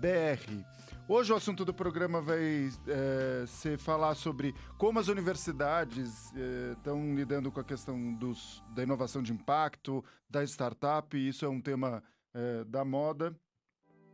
BR. 0.00 0.75
Hoje 1.08 1.32
o 1.32 1.36
assunto 1.36 1.64
do 1.64 1.72
programa 1.72 2.20
vai 2.20 2.68
é, 2.88 3.46
ser 3.46 3.78
falar 3.78 4.16
sobre 4.16 4.52
como 4.76 4.98
as 4.98 5.06
universidades 5.06 6.32
estão 6.72 7.00
é, 7.00 7.14
lidando 7.14 7.52
com 7.52 7.60
a 7.60 7.64
questão 7.64 8.12
dos, 8.14 8.60
da 8.74 8.82
inovação 8.82 9.22
de 9.22 9.32
impacto, 9.32 10.04
da 10.28 10.42
startup. 10.42 11.16
Isso 11.16 11.44
é 11.44 11.48
um 11.48 11.60
tema 11.60 12.02
é, 12.34 12.64
da 12.64 12.84
moda, 12.84 13.32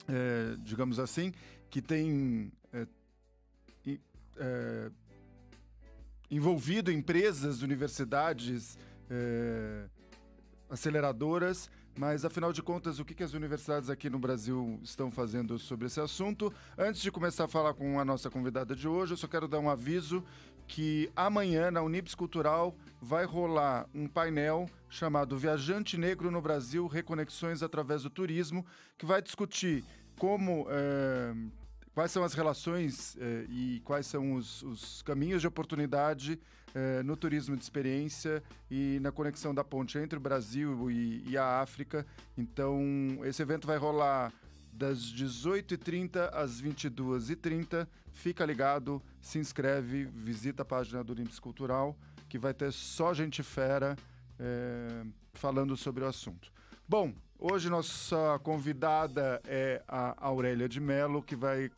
é, 0.07 0.55
digamos 0.59 0.99
assim, 0.99 1.33
que 1.71 1.81
tem 1.81 2.53
é, 2.75 2.87
é, 4.37 4.91
envolvido 6.31 6.93
empresas, 6.93 7.63
universidades, 7.63 8.79
aceleradoras 10.69 11.71
mas, 11.97 12.25
afinal 12.25 12.53
de 12.53 12.63
contas, 12.63 12.99
o 12.99 13.05
que, 13.05 13.23
as 13.23 13.35
universidades 13.35 13.91
aqui 13.91 14.09
no 14.09 14.19
Brasil 14.19 14.81
estão 14.83 15.11
fazendo 15.11 15.59
sobre 15.59 15.87
esse 15.87 16.01
assunto? 16.01 16.53
Antes 16.77 17.03
de 17.03 17.11
começar 17.11 17.45
a 17.45 17.49
falar 17.49 17.75
com 17.75 18.01
a 18.01 18.05
nossa 18.05 18.31
convidada 18.31 18.75
de 18.75 18.89
hoje, 18.89 19.13
eu 19.13 19.17
só 19.17 19.27
quero 19.27 19.47
dar 19.47 19.59
um 19.59 19.69
aviso 19.69 20.25
que 20.67 21.11
amanhã 21.15 21.71
na 21.71 21.83
Unips 21.83 22.15
Cultural 22.15 22.75
vai 23.01 23.25
rolar 23.25 23.87
um 23.95 24.07
painel 24.07 24.71
chamado 24.89 25.37
Viajante 25.37 25.99
Negro 25.99 26.31
no 26.31 26.41
Brasil: 26.41 26.87
Reconexões 26.87 27.63
através 27.63 28.05
do 28.05 28.11
Turismo, 28.11 28.65
que 28.97 29.05
vai 29.05 29.21
discutir 29.21 29.85
como 30.17 30.67
é, 30.71 31.35
Quais 31.95 32.11
são 32.11 32.25
as 32.25 32.33
relações 32.33 33.19
eh, 33.21 33.45
e 33.51 33.83
quais 33.85 34.07
são 34.07 34.33
os, 34.33 34.63
os, 34.63 35.03
caminhos 35.03 35.43
de 35.43 35.47
oportunidade 35.47 36.41
eh, 36.75 37.03
no 37.03 37.17
turismo 37.17 37.57
de 37.57 37.63
experiência 37.63 38.43
e 38.71 38.99
na 39.01 39.13
conexão 39.13 39.55
da 39.55 39.63
ponte 39.63 39.99
entre 39.99 40.19
o 40.19 40.21
Brasil 40.21 40.91
e, 40.91 41.23
e 41.29 41.37
a 41.37 41.61
África? 41.61 42.07
Então, 42.37 42.81
esse 43.25 43.43
evento 43.43 43.67
vai 43.67 43.77
rolar 43.77 44.33
das 44.73 44.99
18h30 45.13 46.31
às 46.33 46.63
22h30. 46.63 47.87
Fica 48.13 48.45
ligado, 48.45 49.03
se 49.21 49.39
inscreve, 49.39 50.05
visita 50.05 50.63
a 50.63 50.65
página 50.65 51.05
do 51.05 51.13
Olimps 51.13 51.39
Cultural, 51.39 51.97
que 52.29 52.39
vai 52.39 52.55
ter 52.55 52.73
só 52.73 53.13
gente 53.13 53.43
fera 53.43 53.97
eh, 54.39 55.05
falando 55.35 55.77
sobre 55.77 56.05
o 56.05 56.07
assunto. 56.07 56.51
Bom, 56.89 57.13
hoje 57.39 57.69
nossa 57.69 58.39
convidada 58.43 59.41
é 59.45 59.83
a 59.87 60.15
Aurélia 60.27 60.69
de 60.69 60.81
Mello, 60.81 61.23
que 61.23 61.37
vai 61.37 61.71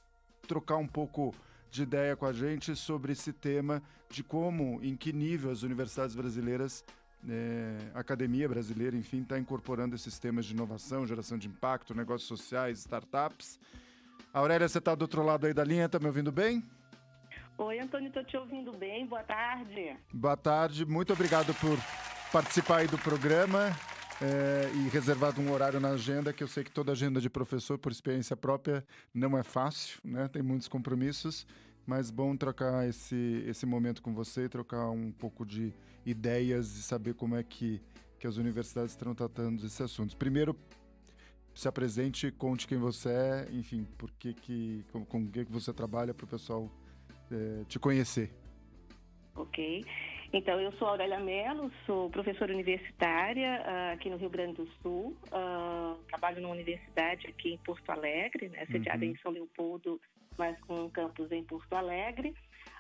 trocar 0.47 0.77
um 0.77 0.87
pouco 0.87 1.35
de 1.75 1.83
ideia 1.83 2.15
com 2.15 2.25
a 2.25 2.33
gente 2.33 2.77
sobre 2.77 3.13
esse 3.13 3.33
tema 3.33 3.83
de 4.09 4.23
como, 4.23 4.79
em 4.81 4.97
que 4.97 5.13
nível 5.13 5.51
as 5.51 5.65
universidades 5.65 6.15
brasileiras, 6.15 6.85
é, 7.29 7.77
a 7.93 7.99
academia 7.99 8.49
brasileira, 8.49 8.97
enfim, 8.97 9.23
está 9.23 9.37
incorporando 9.37 9.97
esses 9.97 10.17
temas 10.17 10.47
de 10.47 10.55
inovação, 10.55 11.05
geração 11.05 11.37
de 11.37 11.49
impacto, 11.49 11.93
negócios 11.93 12.29
sociais, 12.29 12.79
startups. 12.79 13.59
Aurélia, 14.33 14.69
você 14.69 14.79
está 14.79 14.95
do 14.95 15.03
outro 15.03 15.25
lado 15.25 15.47
aí 15.47 15.53
da 15.53 15.65
linha, 15.65 15.87
está 15.87 15.99
me 15.99 16.07
ouvindo 16.07 16.31
bem? 16.31 16.63
Oi, 17.59 17.81
Antônio, 17.81 18.07
estou 18.07 18.25
te 18.25 18.37
ouvindo 18.37 18.71
bem. 18.73 19.05
Boa 19.05 19.25
tarde. 19.25 19.97
Boa 20.13 20.37
tarde, 20.37 20.87
muito 20.87 21.13
obrigado 21.13 21.53
por 21.55 21.77
participar 22.31 22.79
aí 22.79 22.87
do 22.87 22.99
programa 22.99 23.73
é, 24.25 24.71
e 24.75 24.89
reservado 24.89 25.39
um 25.39 25.53
horário 25.53 25.79
na 25.79 25.91
agenda, 25.91 26.33
que 26.33 26.43
eu 26.43 26.49
sei 26.49 26.65
que 26.65 26.71
toda 26.71 26.93
agenda 26.93 27.21
de 27.21 27.29
professor, 27.29 27.77
por 27.77 27.93
experiência 27.93 28.35
própria, 28.35 28.83
não 29.13 29.37
é 29.37 29.43
fácil, 29.43 30.01
né? 30.03 30.29
Tem 30.29 30.41
muitos 30.41 30.67
compromissos, 30.67 31.47
mas 31.87 32.11
bom 32.11 32.35
trocar 32.35 32.89
esse, 32.89 33.45
esse 33.47 33.67
momento 33.67 34.01
com 34.01 34.15
você, 34.15 34.49
trocar 34.49 34.89
um 34.89 35.13
pouco 35.13 35.45
de 35.45 35.75
ideias 36.07 36.75
e 36.77 36.83
saber 36.83 37.15
como 37.15 37.37
é 37.37 37.43
que, 37.43 37.83
que 38.19 38.27
as 38.27 38.37
universidades 38.39 38.93
estão 38.93 39.15
tratando 39.15 39.61
desses 39.61 39.81
assuntos. 39.81 40.15
Primeiro, 40.15 40.57
se 41.55 41.69
apresente, 41.69 42.31
conte 42.33 42.67
quem 42.67 42.79
você 42.79 43.11
é, 43.11 43.49
enfim, 43.53 43.87
por 43.99 44.11
que 44.13 44.33
que, 44.33 44.85
com, 44.91 45.05
com 45.05 45.31
que 45.31 45.45
você 45.45 45.73
trabalha 45.73 46.15
para 46.15 46.25
o 46.25 46.29
pessoal 46.29 46.71
é, 47.31 47.65
te 47.69 47.79
conhecer. 47.79 48.33
Ok. 49.35 49.85
Então, 50.37 50.61
eu 50.61 50.73
sou 50.73 50.89
Aurélia 50.89 51.21
Mello, 51.21 51.71
sou 51.87 52.11
professora 52.11 52.53
universitária 52.53 53.63
uh, 53.63 53.95
aqui 53.95 54.11
no 54.11 54.17
Rio 54.17 54.29
Grande 54.29 54.55
do 54.55 54.67
Sul. 54.83 55.17
Uh, 55.27 55.97
trabalho 56.09 56.43
numa 56.43 56.53
universidade 56.53 57.29
aqui 57.29 57.53
em 57.53 57.59
Porto 57.59 57.89
Alegre, 57.91 58.49
né, 58.49 58.67
sediada 58.67 59.05
uhum. 59.05 59.13
em 59.13 59.17
São 59.19 59.31
Leopoldo, 59.31 60.01
mas 60.37 60.59
com 60.63 60.87
um 60.87 60.91
campus 60.91 61.31
em 61.31 61.45
Porto 61.45 61.73
Alegre. 61.75 62.35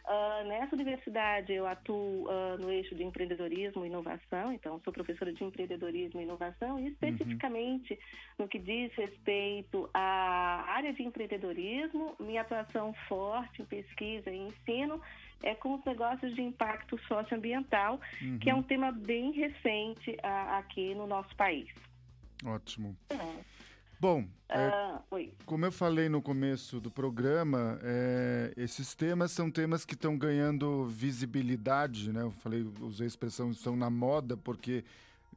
Uh, 0.04 0.46
nessa 0.46 0.74
universidade 0.76 1.50
eu 1.54 1.66
atuo 1.66 2.28
uh, 2.28 2.58
no 2.60 2.70
eixo 2.70 2.94
de 2.94 3.02
empreendedorismo 3.02 3.84
e 3.84 3.88
inovação, 3.88 4.52
então 4.52 4.78
sou 4.84 4.92
professora 4.92 5.32
de 5.32 5.42
empreendedorismo 5.42 6.20
e 6.20 6.24
inovação, 6.24 6.78
e 6.78 6.88
especificamente 6.88 7.94
uhum. 7.94 7.98
no 8.40 8.48
que 8.48 8.58
diz 8.58 8.92
respeito 8.94 9.88
à 9.94 10.62
área 10.68 10.92
de 10.92 11.02
empreendedorismo, 11.02 12.14
minha 12.20 12.42
atuação 12.42 12.92
forte 13.08 13.62
em 13.62 13.64
pesquisa 13.64 14.30
e 14.30 14.36
ensino 14.36 15.00
é 15.42 15.54
com 15.54 15.74
os 15.74 15.84
negócios 15.86 16.34
de 16.34 16.42
impacto 16.42 16.98
socioambiental, 17.08 17.98
uhum. 18.20 18.38
que 18.38 18.50
é 18.50 18.54
um 18.54 18.62
tema 18.62 18.92
bem 18.92 19.32
recente 19.32 20.10
uh, 20.10 20.58
aqui 20.58 20.94
no 20.94 21.06
nosso 21.06 21.34
país. 21.34 21.72
Ótimo. 22.44 22.94
Uhum. 23.10 23.40
Bom, 24.00 24.24
é, 24.48 24.68
uh, 24.68 25.32
como 25.46 25.64
eu 25.64 25.72
falei 25.72 26.08
no 26.08 26.20
começo 26.20 26.80
do 26.80 26.90
programa, 26.90 27.78
é, 27.82 28.52
esses 28.56 28.94
temas 28.94 29.32
são 29.32 29.50
temas 29.50 29.84
que 29.84 29.94
estão 29.94 30.16
ganhando 30.16 30.86
visibilidade, 30.86 32.12
né? 32.12 32.22
Eu 32.22 32.30
falei, 32.30 32.66
usei 32.80 33.06
a 33.06 33.08
expressão 33.08 33.50
estão 33.50 33.76
na 33.76 33.88
moda, 33.90 34.36
porque 34.36 34.84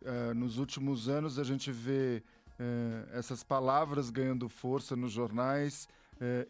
uh, 0.02 0.34
nos 0.34 0.58
últimos 0.58 1.08
anos 1.08 1.40
a 1.40 1.44
gente 1.44 1.72
vê 1.72 2.22
uh, 2.60 3.18
essas 3.18 3.44
palavras 3.44 4.10
ganhando 4.10 4.50
força 4.50 4.96
nos 4.96 5.12
jornais, 5.12 5.88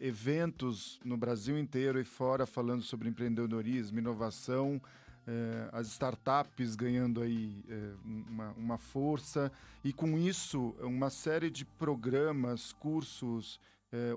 eventos 0.00 0.98
no 1.04 1.14
Brasil 1.14 1.58
inteiro 1.58 2.00
e 2.00 2.04
fora 2.04 2.46
falando 2.46 2.82
sobre 2.82 3.06
empreendedorismo, 3.06 3.98
inovação, 3.98 4.80
eh, 5.28 5.68
as 5.72 5.88
startups 5.88 6.74
ganhando 6.74 7.20
aí 7.20 7.62
eh, 7.68 7.92
uma, 8.04 8.50
uma, 8.52 8.78
força 8.78 9.52
e 9.84 9.92
com 9.92 10.18
isso 10.18 10.74
uma 10.80 11.10
série 11.10 11.50
de 11.50 11.64
programas, 11.64 12.72
cursos 12.72 13.60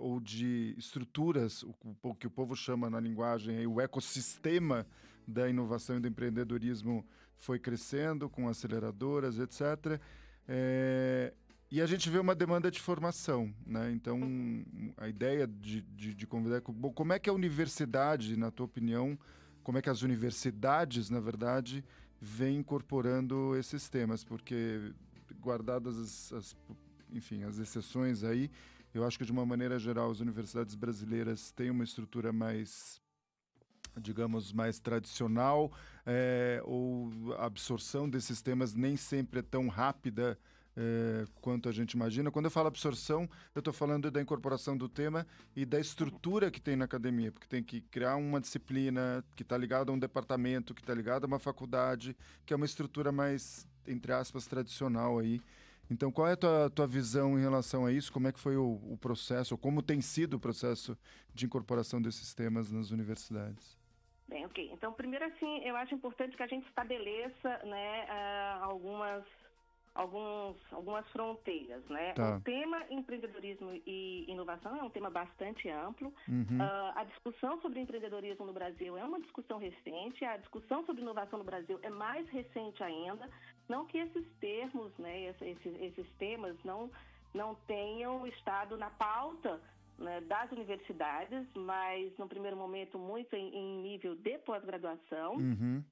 ou 0.01 0.19
de 0.19 0.75
estruturas, 0.77 1.63
o, 1.63 1.73
o, 2.03 2.13
que 2.13 2.27
o 2.27 2.29
povo 2.29 2.57
chama 2.57 2.89
na 2.89 2.99
linguagem 2.99 3.65
o 3.65 3.79
ecossistema 3.79 4.85
da 5.25 5.49
inovação 5.49 5.95
e 5.95 5.99
do 6.01 6.09
empreendedorismo 6.09 7.05
foi 7.37 7.57
crescendo 7.57 8.29
com 8.29 8.47
aceleradoras, 8.47 9.39
etc. 9.39 9.99
É, 10.47 11.33
e 11.71 11.81
a 11.81 11.85
gente 11.85 12.09
vê 12.09 12.19
uma 12.19 12.35
demanda 12.35 12.69
de 12.69 12.79
formação, 12.79 13.53
né? 13.65 13.91
Então, 13.91 14.19
a 14.97 15.07
ideia 15.07 15.47
de, 15.47 15.81
de, 15.81 16.13
de 16.13 16.27
convidar... 16.27 16.61
Como 16.61 17.13
é 17.13 17.19
que 17.19 17.29
a 17.29 17.33
universidade, 17.33 18.37
na 18.37 18.51
tua 18.51 18.65
opinião, 18.65 19.17
como 19.63 19.77
é 19.77 19.81
que 19.81 19.89
as 19.89 20.01
universidades, 20.01 21.09
na 21.09 21.19
verdade, 21.19 21.83
vêm 22.19 22.57
incorporando 22.57 23.55
esses 23.55 23.89
temas? 23.89 24.23
Porque, 24.23 24.93
guardadas 25.39 25.97
as, 25.97 26.33
as, 26.33 26.57
enfim, 27.11 27.43
as 27.43 27.57
exceções 27.57 28.23
aí, 28.23 28.49
eu 28.93 29.05
acho 29.05 29.17
que, 29.17 29.25
de 29.25 29.31
uma 29.31 29.45
maneira 29.45 29.79
geral, 29.79 30.11
as 30.11 30.19
universidades 30.19 30.75
brasileiras 30.75 31.51
têm 31.51 31.69
uma 31.69 31.83
estrutura 31.83 32.33
mais 32.33 33.01
digamos, 33.99 34.53
mais 34.53 34.79
tradicional, 34.79 35.71
é, 36.05 36.61
ou 36.63 37.33
a 37.37 37.45
absorção 37.45 38.09
desses 38.09 38.41
temas 38.41 38.73
nem 38.73 38.95
sempre 38.95 39.39
é 39.39 39.43
tão 39.43 39.67
rápida 39.67 40.39
é, 40.77 41.25
quanto 41.41 41.67
a 41.67 41.71
gente 41.71 41.93
imagina. 41.93 42.31
Quando 42.31 42.45
eu 42.45 42.51
falo 42.51 42.67
absorção, 42.67 43.29
eu 43.53 43.59
estou 43.59 43.73
falando 43.73 44.09
da 44.09 44.21
incorporação 44.21 44.77
do 44.77 44.87
tema 44.87 45.25
e 45.55 45.65
da 45.65 45.79
estrutura 45.79 46.49
que 46.49 46.61
tem 46.61 46.75
na 46.75 46.85
academia, 46.85 47.31
porque 47.31 47.47
tem 47.47 47.63
que 47.63 47.81
criar 47.81 48.15
uma 48.15 48.39
disciplina 48.39 49.23
que 49.35 49.43
está 49.43 49.57
ligada 49.57 49.91
a 49.91 49.93
um 49.93 49.99
departamento, 49.99 50.73
que 50.73 50.81
está 50.81 50.93
ligada 50.93 51.25
a 51.25 51.27
uma 51.27 51.39
faculdade, 51.39 52.15
que 52.45 52.53
é 52.53 52.55
uma 52.55 52.65
estrutura 52.65 53.11
mais 53.11 53.67
entre 53.87 54.11
aspas, 54.11 54.47
tradicional 54.47 55.19
aí. 55.19 55.41
Então, 55.89 56.11
qual 56.11 56.27
é 56.27 56.33
a 56.33 56.37
tua, 56.37 56.69
tua 56.69 56.87
visão 56.87 57.37
em 57.37 57.41
relação 57.41 57.85
a 57.85 57.91
isso? 57.91 58.11
Como 58.11 58.27
é 58.27 58.31
que 58.31 58.39
foi 58.39 58.55
o, 58.55 58.79
o 58.89 58.97
processo, 58.97 59.53
ou 59.53 59.57
como 59.57 59.81
tem 59.81 59.99
sido 59.99 60.35
o 60.35 60.39
processo 60.39 60.97
de 61.33 61.45
incorporação 61.45 62.01
desses 62.01 62.33
temas 62.33 62.71
nas 62.71 62.91
universidades? 62.91 63.77
Bem, 64.27 64.45
ok. 64.45 64.71
Então, 64.71 64.93
primeiro, 64.93 65.25
assim, 65.25 65.59
eu 65.65 65.75
acho 65.75 65.93
importante 65.93 66.37
que 66.37 66.43
a 66.43 66.47
gente 66.47 66.65
estabeleça 66.67 67.57
né, 67.65 68.05
uh, 68.05 68.63
algumas 68.63 69.25
alguns, 69.93 70.57
algumas 70.71 71.07
fronteiras, 71.09 71.83
né? 71.89 72.13
Tá. 72.13 72.37
O 72.37 72.41
tema 72.41 72.83
empreendedorismo 72.89 73.73
e 73.85 74.25
inovação 74.27 74.75
é 74.77 74.83
um 74.83 74.89
tema 74.89 75.09
bastante 75.09 75.69
amplo. 75.69 76.13
Uhum. 76.27 76.57
Uh, 76.57 76.91
a 76.95 77.03
discussão 77.03 77.61
sobre 77.61 77.79
empreendedorismo 77.79 78.45
no 78.45 78.53
Brasil 78.53 78.97
é 78.97 79.03
uma 79.03 79.19
discussão 79.19 79.57
recente. 79.57 80.23
A 80.23 80.37
discussão 80.37 80.85
sobre 80.85 81.01
inovação 81.01 81.39
no 81.39 81.45
Brasil 81.45 81.79
é 81.83 81.89
mais 81.89 82.27
recente 82.29 82.81
ainda. 82.83 83.29
Não 83.67 83.85
que 83.85 83.97
esses 83.97 84.25
termos, 84.39 84.91
né, 84.97 85.29
esses, 85.29 85.65
esses 85.65 86.09
temas 86.17 86.55
não 86.63 86.89
não 87.33 87.55
tenham 87.65 88.27
estado 88.27 88.75
na 88.75 88.89
pauta 88.89 89.61
né, 89.97 90.19
das 90.21 90.51
universidades, 90.51 91.47
mas 91.55 92.11
no 92.17 92.27
primeiro 92.27 92.57
momento 92.57 92.99
muito 92.99 93.33
em, 93.35 93.55
em 93.55 93.81
nível 93.81 94.15
de 94.15 94.37
pós-graduação. 94.39 95.35
Uhum. 95.35 95.83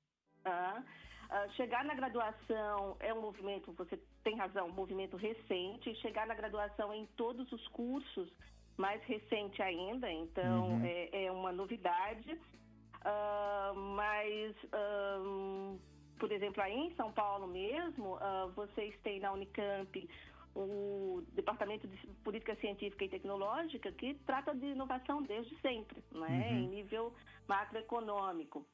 Uh, 0.45 0.83
Uh, 1.29 1.51
chegar 1.53 1.85
na 1.85 1.93
graduação 1.93 2.97
é 2.99 3.13
um 3.13 3.21
movimento, 3.21 3.71
você 3.73 3.99
tem 4.23 4.35
razão, 4.35 4.67
um 4.67 4.71
movimento 4.71 5.15
recente. 5.15 5.93
Chegar 5.95 6.25
na 6.25 6.33
graduação 6.33 6.91
em 6.93 7.05
todos 7.15 7.51
os 7.51 7.67
cursos, 7.67 8.33
mais 8.77 9.01
recente 9.03 9.61
ainda, 9.61 10.11
então 10.11 10.69
uhum. 10.69 10.85
é, 10.85 11.25
é, 11.25 11.31
uma 11.31 11.51
novidade. 11.51 12.33
Uh, 12.33 13.75
mas, 13.75 14.55
uh, 14.63 15.79
por 16.19 16.31
exemplo, 16.31 16.63
aí 16.63 16.75
em 16.75 16.95
São 16.95 17.11
Paulo 17.11 17.47
mesmo, 17.47 18.17
vocês 18.55 18.97
têm 19.03 19.19
na 19.19 19.31
Unicamp 19.31 20.09
o 20.55 21.23
Departamento 21.33 21.87
de 21.87 22.07
Política 22.23 22.55
Científica 22.55 23.05
e 23.05 23.09
Tecnológica, 23.09 23.91
que 23.91 24.15
trata 24.25 24.53
de 24.53 24.65
inovação 24.65 25.21
desde 25.21 25.55
sempre, 25.61 26.03
né, 26.11 26.27
uhum. 26.27 26.57
em 26.57 26.67
nível 26.67 27.13
macroeconômico. 27.47 28.65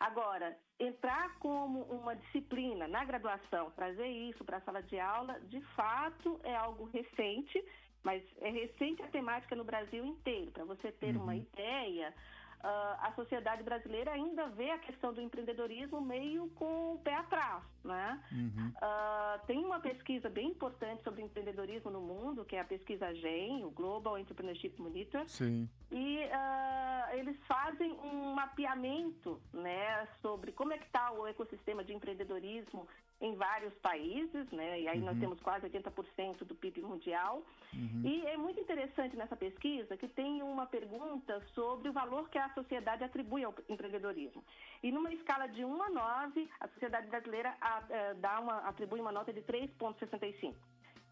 Agora, 0.00 0.56
entrar 0.78 1.38
como 1.38 1.82
uma 1.82 2.14
disciplina 2.14 2.86
na 2.86 3.04
graduação, 3.04 3.70
trazer 3.72 4.06
isso 4.06 4.44
para 4.44 4.58
a 4.58 4.60
sala 4.60 4.82
de 4.82 4.98
aula, 4.98 5.40
de 5.48 5.60
fato 5.74 6.40
é 6.44 6.54
algo 6.54 6.84
recente, 6.84 7.64
mas 8.02 8.22
é 8.40 8.50
recente 8.50 9.02
a 9.02 9.08
temática 9.08 9.56
no 9.56 9.64
Brasil 9.64 10.04
inteiro. 10.04 10.52
Para 10.52 10.64
você 10.64 10.92
ter 10.92 11.16
uhum. 11.16 11.24
uma 11.24 11.34
ideia, 11.34 12.14
uh, 12.60 13.06
a 13.06 13.12
sociedade 13.16 13.62
brasileira 13.62 14.12
ainda 14.12 14.46
vê 14.50 14.70
a 14.70 14.78
questão 14.78 15.12
do 15.12 15.20
empreendedorismo 15.20 16.00
meio 16.00 16.48
com 16.50 16.94
o 16.94 16.98
pé 16.98 17.14
atrás, 17.14 17.62
né? 17.84 18.22
Uhum. 18.30 18.72
Uh, 18.76 19.46
tem 19.46 19.64
uma 19.64 19.80
pesquisa 19.80 20.28
bem 20.28 20.50
importante 20.50 21.02
sobre 21.02 21.22
empreendedorismo 21.22 21.90
no 21.90 22.00
mundo, 22.00 22.44
que 22.44 22.56
é 22.56 22.60
a 22.60 22.64
pesquisa 22.64 23.12
GEM, 23.14 23.64
o 23.64 23.70
Global 23.70 24.16
Entrepreneurship 24.16 24.80
Monitor. 24.80 25.28
Sim. 25.28 25.68
E 25.90 26.20
uh, 26.24 26.87
eles 27.12 27.36
fazem 27.46 27.92
um 27.92 28.34
mapeamento, 28.34 29.40
né, 29.52 30.06
sobre 30.20 30.52
como 30.52 30.72
é 30.72 30.78
que 30.78 30.86
está 30.86 31.10
o 31.12 31.26
ecossistema 31.26 31.84
de 31.84 31.92
empreendedorismo 31.92 32.86
em 33.20 33.34
vários 33.34 33.74
países, 33.74 34.48
né? 34.52 34.80
E 34.80 34.88
aí 34.88 35.00
uhum. 35.00 35.06
nós 35.06 35.18
temos 35.18 35.40
quase 35.40 35.68
80% 35.68 36.44
do 36.44 36.54
PIB 36.54 36.82
mundial. 36.82 37.42
Uhum. 37.74 38.02
E 38.04 38.24
é 38.26 38.36
muito 38.36 38.60
interessante 38.60 39.16
nessa 39.16 39.36
pesquisa 39.36 39.96
que 39.96 40.06
tem 40.06 40.40
uma 40.42 40.66
pergunta 40.66 41.42
sobre 41.52 41.88
o 41.88 41.92
valor 41.92 42.28
que 42.28 42.38
a 42.38 42.48
sociedade 42.54 43.02
atribui 43.02 43.42
ao 43.42 43.54
empreendedorismo. 43.68 44.44
E 44.82 44.92
numa 44.92 45.12
escala 45.12 45.48
de 45.48 45.64
1 45.64 45.82
a 45.82 45.90
9, 45.90 46.48
a 46.60 46.68
sociedade 46.68 47.08
brasileira 47.08 47.56
a, 47.60 47.78
a, 47.78 47.84
eh, 47.90 48.14
dá 48.14 48.38
uma, 48.38 48.58
atribui 48.58 49.00
uma 49.00 49.10
nota 49.10 49.32
de 49.32 49.42
3,65. 49.42 50.54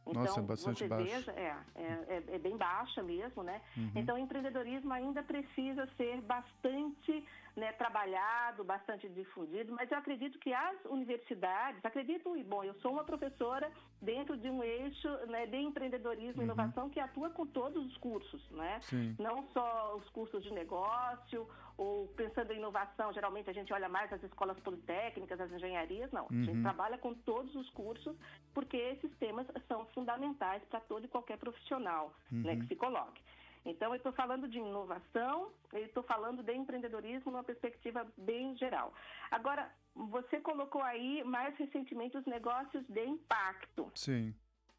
Então, 0.07 0.23
Nossa, 0.23 0.41
é 0.41 0.43
bastante 0.43 0.79
você 0.79 0.89
baixo. 0.89 1.05
veja, 1.05 1.33
é, 1.33 1.57
é, 1.75 1.83
é, 2.09 2.25
é, 2.35 2.39
bem 2.39 2.57
baixa 2.57 3.03
mesmo, 3.03 3.43
né? 3.43 3.61
Uhum. 3.77 3.91
Então, 3.97 4.15
o 4.15 4.19
empreendedorismo 4.19 4.93
ainda 4.93 5.23
precisa 5.23 5.89
ser 5.97 6.21
bastante 6.21 7.25
né, 7.57 7.73
trabalhado, 7.73 8.63
bastante 8.63 9.09
difundido, 9.09 9.73
mas 9.73 9.91
eu 9.91 9.97
acredito 9.97 10.39
que 10.39 10.53
as 10.53 10.85
universidades, 10.85 11.83
acredito, 11.83 12.37
e 12.37 12.45
bom, 12.45 12.63
eu 12.63 12.75
sou 12.75 12.93
uma 12.93 13.03
professora 13.03 13.73
dentro 14.01 14.37
de 14.37 14.51
um 14.51 14.63
eixo 14.63 15.09
né, 15.29 15.47
de 15.47 15.57
empreendedorismo 15.57 16.43
e 16.43 16.45
uhum. 16.45 16.53
inovação 16.53 16.91
que 16.91 17.01
atua 17.01 17.31
com 17.31 17.47
todos 17.47 17.85
os 17.87 17.97
cursos, 17.97 18.51
né? 18.51 18.79
Sim. 18.83 19.17
Não 19.19 19.43
só 19.55 19.97
os 19.97 20.07
cursos 20.11 20.45
de 20.45 20.53
negócio, 20.53 21.49
ou 21.79 22.09
pensando 22.09 22.53
em 22.53 22.59
inovação, 22.59 23.13
geralmente 23.13 23.49
a 23.49 23.53
gente 23.53 23.73
olha 23.73 23.89
mais 23.89 24.13
as 24.13 24.23
escolas 24.23 24.59
politécnicas, 24.61 25.41
as 25.41 25.51
engenharias, 25.51 26.13
não. 26.13 26.23
Uhum. 26.23 26.29
A 26.31 26.45
gente 26.45 26.57
uhum. 26.57 26.63
trabalha 26.63 26.99
com 26.99 27.15
todos 27.15 27.55
os 27.55 27.71
cursos, 27.71 28.15
porque 28.53 28.77
esses 28.77 29.11
temas 29.17 29.47
são 29.67 29.87
fundamentais 29.87 30.63
para 30.65 30.81
todo 30.81 31.07
e 31.07 31.09
qualquer 31.09 31.39
profissional 31.39 32.15
uhum. 32.31 32.43
né, 32.43 32.57
que 32.57 32.67
se 32.67 32.77
coloque. 32.77 33.23
Então, 33.67 33.91
eu 33.91 33.97
estou 33.97 34.13
falando 34.13 34.49
de 34.49 34.59
inovação, 34.59 35.51
eu 35.73 35.85
estou 35.85 36.03
falando 36.05 36.43
de 36.43 36.55
empreendedorismo 36.55 37.33
numa 37.33 37.43
perspectiva 37.43 38.07
bem 38.17 38.57
geral. 38.57 38.95
Agora, 39.31 39.71
você 39.95 40.41
colocou 40.41 40.83
aí 40.83 41.25
mais 41.25 41.57
recentemente 41.57 42.17
os 42.17 42.25
negócios 42.27 42.87
de 42.89 43.05
impacto. 43.05 43.91
Sim. 43.95 44.35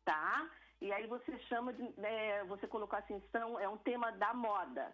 Tá? 0.05 0.49
E 0.79 0.91
aí 0.91 1.05
você 1.07 1.37
chama 1.49 1.73
de. 1.73 1.83
É, 2.01 2.43
você 2.45 2.67
colocou 2.67 2.97
assim, 2.97 3.21
são, 3.31 3.59
é 3.59 3.67
um 3.67 3.77
tema 3.77 4.11
da 4.11 4.33
moda. 4.33 4.93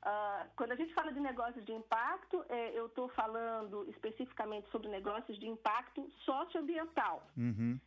Uh, 0.00 0.48
quando 0.56 0.72
a 0.72 0.76
gente 0.76 0.94
fala 0.94 1.12
de 1.12 1.20
negócios 1.20 1.64
de 1.64 1.72
impacto, 1.72 2.44
é, 2.48 2.70
eu 2.78 2.86
estou 2.86 3.08
falando 3.10 3.84
especificamente 3.90 4.70
sobre 4.70 4.88
negócios 4.88 5.38
de 5.38 5.46
impacto 5.46 6.08
socioambiental. 6.24 7.26
Uhum. 7.36 7.78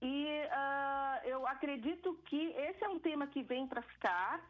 E 0.00 0.26
uh, 0.46 1.26
eu 1.28 1.46
acredito 1.46 2.14
que 2.26 2.50
esse 2.50 2.82
é 2.82 2.88
um 2.88 2.98
tema 2.98 3.26
que 3.26 3.42
vem 3.42 3.66
para 3.66 3.82
ficar. 3.82 4.40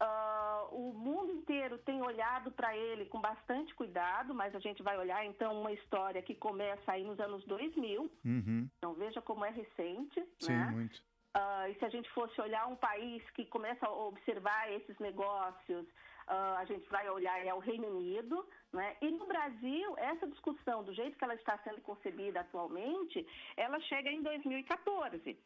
Uh, 0.00 0.74
o 0.74 0.92
mundo 0.92 1.32
inteiro 1.32 1.78
tem 1.78 2.02
olhado 2.02 2.50
para 2.50 2.76
ele 2.76 3.06
com 3.06 3.20
bastante 3.20 3.74
cuidado, 3.74 4.34
mas 4.34 4.54
a 4.54 4.58
gente 4.58 4.82
vai 4.82 4.98
olhar 4.98 5.24
então 5.24 5.60
uma 5.60 5.72
história 5.72 6.20
que 6.20 6.34
começa 6.34 6.92
aí 6.92 7.04
nos 7.04 7.18
anos 7.20 7.44
2000. 7.44 8.10
Uhum. 8.24 8.68
Então 8.78 8.94
veja 8.94 9.22
como 9.22 9.44
é 9.44 9.50
recente. 9.50 10.26
Sim, 10.40 10.52
né? 10.52 10.70
muito. 10.72 10.98
Uh, 11.36 11.68
e 11.68 11.74
se 11.74 11.84
a 11.84 11.88
gente 11.88 12.08
fosse 12.10 12.40
olhar 12.40 12.66
um 12.66 12.76
país 12.76 13.22
que 13.30 13.44
começa 13.46 13.86
a 13.86 13.90
observar 13.90 14.70
esses 14.72 14.96
negócios, 14.98 15.84
uh, 16.28 16.56
a 16.58 16.64
gente 16.64 16.88
vai 16.88 17.08
olhar 17.10 17.44
é 17.44 17.52
o 17.52 17.58
Reino 17.58 17.88
Unido, 17.88 18.46
né? 18.72 18.96
E 19.00 19.10
no 19.10 19.26
Brasil, 19.26 19.94
essa 19.98 20.28
discussão, 20.28 20.84
do 20.84 20.94
jeito 20.94 21.16
que 21.18 21.24
ela 21.24 21.34
está 21.34 21.58
sendo 21.58 21.80
concebida 21.80 22.40
atualmente, 22.40 23.26
ela 23.56 23.80
chega 23.80 24.10
em 24.10 24.22
2014 24.22 25.36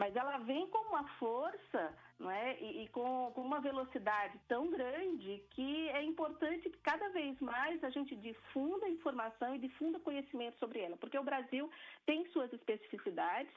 mas 0.00 0.16
ela 0.16 0.38
vem 0.38 0.66
com 0.68 0.78
uma 0.88 1.06
força 1.18 1.94
é? 2.32 2.58
e, 2.58 2.84
e 2.84 2.88
com, 2.88 3.30
com, 3.34 3.42
uma 3.42 3.60
velocidade 3.60 4.40
tão 4.48 4.70
grande 4.70 5.42
que 5.50 5.90
é 5.90 6.02
importante 6.02 6.70
que 6.70 6.78
cada 6.78 7.10
vez 7.10 7.38
mais 7.38 7.84
a 7.84 7.90
gente 7.90 8.16
difunda 8.16 8.88
informação 8.88 9.54
e 9.54 9.58
difunda 9.58 10.00
conhecimento 10.00 10.58
sobre 10.58 10.80
ela, 10.80 10.96
porque 10.96 11.18
o 11.18 11.22
Brasil 11.22 11.70
tem 12.06 12.26
suas 12.32 12.50
especificidades 12.50 13.52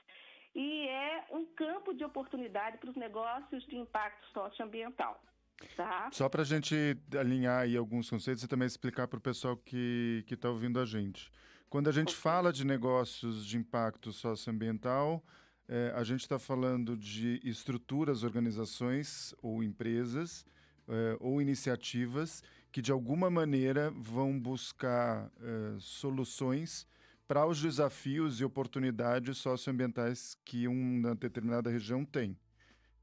e 0.54 0.86
é 0.90 1.24
um 1.32 1.46
campo 1.46 1.94
de 1.94 2.04
oportunidade 2.04 2.78
para 2.78 2.90
os 2.90 2.98
negócios 2.98 3.66
de 3.68 3.78
impacto 3.78 4.28
socioambiental. 4.34 5.24
Tá? 5.78 6.10
Só 6.12 6.28
para 6.28 6.42
a 6.42 6.46
gente 6.46 6.76
alinhar 7.18 7.62
aí 7.62 7.78
alguns 7.78 8.10
conceitos 8.10 8.44
e 8.44 8.50
também 8.50 8.66
explicar 8.66 9.08
para 9.08 9.18
o 9.18 9.22
pessoal 9.22 9.56
que 9.56 10.26
está 10.30 10.50
ouvindo 10.50 10.78
a 10.78 10.86
gente. 10.86 11.32
Quando 11.70 11.88
a 11.88 11.94
gente 11.94 12.14
fala 12.14 12.52
de 12.52 12.66
negócios 12.66 13.46
de 13.46 13.58
impacto 13.58 14.12
socioambiental, 14.12 15.24
é, 15.68 15.94
a 15.96 16.04
gente 16.04 16.22
está 16.22 16.38
falando 16.38 16.98
de 16.98 17.40
estruturas, 17.44 18.24
organizações 18.24 19.34
ou 19.42 19.64
empresas 19.64 20.46
é, 20.88 21.18
ou 21.20 21.42
iniciativas 21.42 22.44
que 22.72 22.82
de 22.82 22.92
alguma 22.92 23.30
maneira 23.30 23.92
vão 23.92 24.38
buscar 24.40 25.32
é, 25.40 25.76
soluções 25.80 26.88
para 27.28 27.46
os 27.46 27.62
desafios 27.62 28.42
e 28.42 28.44
oportunidades 28.44 29.38
socioambientais 29.38 30.38
que 30.44 30.68
uma 30.68 31.16
determinada 31.16 31.70
região 31.70 32.04
tem. 32.04 32.38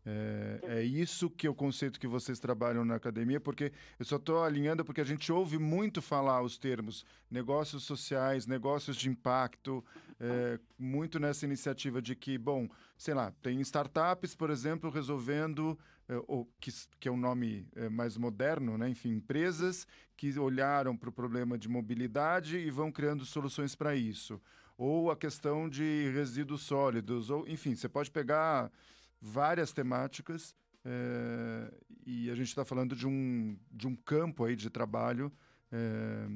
É, 0.04 0.61
é, 0.62 0.83
isso 0.83 1.28
que 1.28 1.47
é 1.47 1.50
o 1.50 1.54
conceito 1.54 2.00
que 2.00 2.07
vocês 2.07 2.38
trabalham 2.38 2.85
na 2.85 2.95
academia, 2.95 3.38
porque 3.38 3.71
eu 3.99 4.04
só 4.04 4.16
estou 4.16 4.42
alinhando 4.42 4.85
porque 4.85 5.00
a 5.00 5.04
gente 5.04 5.30
ouve 5.30 5.59
muito 5.59 6.00
falar 6.00 6.42
os 6.42 6.57
termos 6.57 7.04
negócios 7.30 7.85
sociais, 7.85 8.47
negócios 8.47 8.97
de 8.97 9.11
impacto, 9.11 9.85
é, 10.19 10.59
muito 10.78 11.19
nessa 11.19 11.45
iniciativa 11.45 12.00
de 12.00 12.16
que, 12.16 12.38
bom, 12.38 12.69
sei 12.97 13.12
lá, 13.12 13.33
tem 13.42 13.61
startups, 13.61 14.35
por 14.35 14.50
exemplo, 14.50 14.90
resolvendo, 14.90 15.78
é, 16.09 16.14
ou, 16.26 16.49
que, 16.59 16.73
que 16.99 17.09
é 17.09 17.12
um 17.12 17.16
nome 17.16 17.66
é, 17.76 17.88
mais 17.90 18.16
moderno, 18.16 18.78
né? 18.78 18.88
enfim, 18.88 19.11
empresas 19.11 19.87
que 20.16 20.38
olharam 20.38 20.97
para 20.97 21.11
o 21.11 21.12
problema 21.12 21.59
de 21.59 21.69
mobilidade 21.69 22.57
e 22.57 22.71
vão 22.71 22.90
criando 22.90 23.25
soluções 23.25 23.75
para 23.75 23.95
isso. 23.95 24.40
Ou 24.78 25.11
a 25.11 25.16
questão 25.16 25.69
de 25.69 26.11
resíduos 26.14 26.62
sólidos, 26.62 27.28
ou 27.28 27.47
enfim, 27.47 27.75
você 27.75 27.88
pode 27.88 28.11
pegar 28.11 28.71
várias 29.20 29.72
temáticas 29.72 30.54
é, 30.84 31.72
e 32.06 32.30
a 32.30 32.34
gente 32.34 32.48
está 32.48 32.64
falando 32.64 32.96
de 32.96 33.06
um, 33.06 33.56
de 33.70 33.86
um 33.86 33.94
campo 33.94 34.44
aí 34.44 34.56
de 34.56 34.70
trabalho 34.70 35.30
é, 35.70 36.26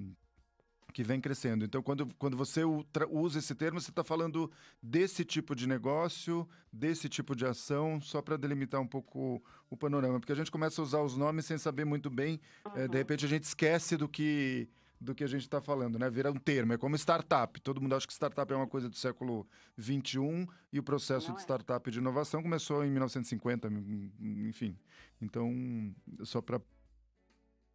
que 0.93 1.03
vem 1.03 1.21
crescendo. 1.21 1.65
Então, 1.65 1.83
quando, 1.83 2.15
quando 2.19 2.37
você 2.37 2.63
usa 3.11 3.39
esse 3.39 3.55
termo, 3.55 3.81
você 3.81 3.91
está 3.91 4.05
falando 4.05 4.51
desse 4.83 5.25
tipo 5.25 5.55
de 5.55 5.67
negócio, 5.67 6.49
desse 6.73 7.09
tipo 7.09 7.35
de 7.35 7.45
ação, 7.47 8.01
só 8.01 8.23
para 8.23 8.37
delimitar 8.37 8.81
um 8.81 8.87
pouco 8.87 9.43
o, 9.69 9.77
panorama. 9.77 10.21
Porque 10.21 10.33
a 10.33 10.37
gente 10.37 10.53
começa 10.53 10.81
a 10.81 10.85
usar 10.85 11.01
os 11.01 11.17
nomes 11.17 11.47
sem 11.47 11.59
saber 11.59 11.85
muito 11.85 12.09
bem, 12.09 12.41
uhum. 12.67 12.73
é, 12.77 12.89
de 12.89 12.97
repente 12.97 13.25
a 13.25 13.29
gente 13.29 13.43
esquece 13.45 13.97
do 13.97 14.09
que 14.09 14.69
do 15.01 15.15
que 15.15 15.25
a 15.25 15.27
gente 15.27 15.43
está 15.43 15.61
falando, 15.61 15.99
né? 15.99 16.09
Vira 16.09 16.31
um 16.31 16.39
termo, 16.39 16.73
é 16.73 16.79
como 16.79 16.97
startup. 16.97 17.61
Todo 17.61 17.81
mundo 17.81 17.95
acha 17.95 18.07
que 18.07 18.13
startup 18.13 18.53
é 18.53 18.57
uma 18.57 18.67
coisa 18.67 18.89
do 18.89 18.97
século 18.97 19.47
XXI 19.81 20.49
e 20.73 20.79
o 20.79 20.83
processo 20.83 21.29
Não 21.29 21.35
de 21.35 21.41
é. 21.41 21.45
startup 21.45 21.91
de 21.91 21.99
inovação 21.99 22.43
começou 22.43 22.85
em 22.85 22.91
1950, 22.91 23.69
enfim. 24.21 24.77
Então, 25.21 25.95
só 26.23 26.41
para 26.41 26.61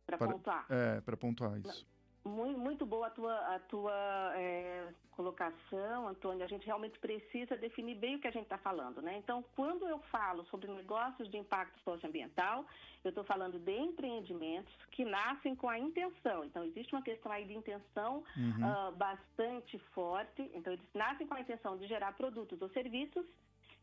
para 0.06 0.18
pontuar. 0.18 0.66
É, 0.70 1.02
para 1.02 1.18
pontuar 1.18 1.60
isso. 1.60 1.86
Muito, 2.30 2.60
muito 2.60 2.86
boa 2.86 3.08
a 3.08 3.10
tua, 3.10 3.56
a 3.56 3.60
tua 3.60 4.34
é, 4.36 4.88
colocação, 5.12 6.08
Antônio. 6.08 6.46
A 6.46 6.48
gente 6.48 6.66
realmente 6.66 6.98
precisa 7.00 7.58
definir 7.58 7.96
bem 7.96 8.16
o 8.16 8.20
que 8.20 8.28
a 8.28 8.32
gente 8.32 8.44
está 8.44 8.58
falando, 8.58 9.02
né? 9.02 9.18
Então, 9.18 9.44
quando 9.56 9.88
eu 9.88 10.00
falo 10.12 10.46
sobre 10.46 10.72
negócios 10.72 11.30
de 11.30 11.38
impacto 11.38 11.78
socioambiental, 11.84 12.66
eu 13.04 13.10
estou 13.10 13.24
falando 13.24 13.60
de 13.60 13.78
empreendimentos 13.78 14.74
que 14.92 15.04
nascem 15.04 15.56
com 15.56 15.68
a 15.68 15.78
intenção. 15.78 16.46
Então, 16.46 16.64
existe 16.64 16.94
uma 16.94 17.02
questão 17.02 17.32
aí 17.32 17.46
de 17.46 17.54
intenção 17.54 18.24
uhum. 18.38 18.90
uh, 18.90 18.96
bastante 18.96 19.78
forte. 19.94 20.50
Então, 20.54 20.72
eles 20.72 20.86
nascem 20.94 21.28
com 21.28 21.34
a 21.34 21.42
intenção 21.42 21.78
de 21.78 21.88
gerar 21.88 22.14
produtos 22.14 22.62
ou 22.62 22.70
serviços 22.70 23.26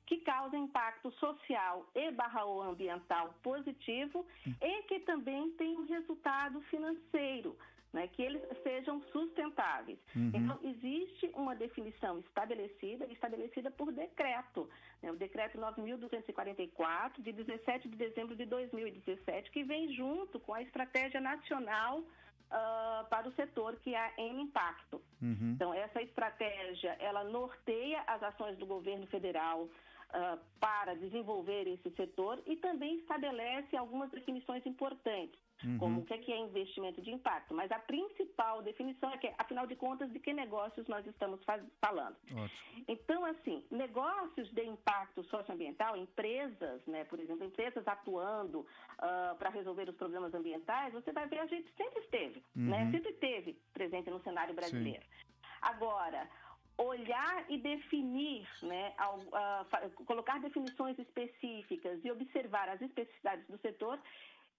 que 0.07 0.19
causam 0.19 0.65
impacto 0.65 1.11
social 1.13 1.85
e 1.95 2.11
barra 2.13 2.45
ou 2.45 2.63
ambiental 2.63 3.35
positivo 3.43 4.25
uhum. 4.47 4.55
e 4.63 4.83
que 4.85 5.01
também 5.01 5.51
tem 5.53 5.77
um 5.77 5.87
resultado 5.87 6.61
financeiro 6.63 7.57
né, 7.97 8.07
que 8.09 8.21
eles 8.21 8.43
sejam 8.63 9.01
sustentáveis. 9.11 9.99
Uhum. 10.15 10.31
Então, 10.35 10.59
existe 10.63 11.31
uma 11.35 11.57
definição 11.57 12.19
estabelecida, 12.19 13.07
estabelecida 13.07 13.71
por 13.71 13.91
decreto, 13.91 14.69
né, 15.03 15.11
o 15.11 15.17
decreto 15.17 15.57
9.244, 15.57 17.23
de 17.23 17.33
17 17.33 17.89
de 17.89 17.97
dezembro 17.97 18.37
de 18.37 18.45
2017, 18.45 19.51
que 19.51 19.65
vem 19.65 19.95
junto 19.95 20.39
com 20.41 20.53
a 20.53 20.63
Estratégia 20.63 21.21
Nacional 21.21 22.05
Uh, 22.47 23.05
para 23.09 23.29
o 23.29 23.33
setor 23.33 23.75
que 23.83 23.93
é 23.93 24.13
em 24.17 24.43
impacto. 24.43 25.03
Uhum. 25.21 25.55
Então, 25.57 25.75
essa 25.75 26.01
estratégia, 26.01 26.97
ela 27.01 27.25
norteia 27.25 28.01
as 28.07 28.23
ações 28.23 28.57
do 28.57 28.65
governo 28.65 29.05
federal 29.09 29.69
uh, 30.11 30.39
para 30.61 30.95
desenvolver 30.95 31.67
esse 31.67 31.91
setor 31.97 32.43
e 32.47 32.57
também 32.57 32.99
estabelece 32.99 33.77
algumas 33.77 34.11
definições 34.11 34.65
importantes. 34.67 35.39
Uhum. 35.65 35.79
como 35.79 36.01
o 36.01 36.05
que 36.05 36.13
é, 36.13 36.19
que 36.19 36.33
é 36.33 36.39
investimento 36.39 37.01
de 37.01 37.11
impacto. 37.11 37.55
Mas 37.55 37.71
a 37.73 37.79
principal 37.79 38.63
definição 38.63 39.11
é 39.11 39.17
que, 39.17 39.33
afinal 39.39 39.67
de 39.67 39.75
contas, 39.75 40.13
de 40.13 40.19
que 40.19 40.33
negócios 40.33 40.87
nós 40.87 41.07
estamos 41.07 41.41
falando. 41.81 42.17
Ótimo. 42.31 42.85
Então, 42.87 43.25
assim, 43.25 43.65
negócios 43.71 44.51
de 44.53 44.65
impacto 44.65 45.25
socioambiental, 45.25 45.97
empresas, 45.97 46.85
né, 46.87 47.05
por 47.05 47.19
exemplo, 47.19 47.47
empresas 47.47 47.87
atuando 47.89 48.61
uh, 48.61 49.35
para 49.39 49.49
resolver 49.49 49.89
os 49.89 49.97
problemas 49.97 50.35
ambientais, 50.35 50.93
você 50.93 51.11
vai 51.11 51.27
ver 51.27 51.39
a 51.39 51.47
gente 51.47 51.73
sempre 51.75 52.01
esteve, 52.01 52.45
né, 52.55 52.79
uhum. 52.79 52.85
né? 52.85 52.91
Sempre 52.91 53.13
teve 53.15 53.59
presente 53.73 54.11
no 54.11 54.23
cenário 54.23 54.55
brasileiro. 54.55 55.03
Sim. 55.03 55.27
Agora, 55.63 56.29
olhar 56.79 57.45
e 57.49 57.59
definir, 57.59 58.47
né, 58.63 58.93
uh, 59.01 60.05
colocar 60.05 60.39
definições 60.41 60.99
específicas 60.99 62.05
e 62.05 62.11
observar 62.11 62.69
as 62.69 62.81
especificidades 62.83 63.47
do 63.47 63.59
setor 63.59 63.99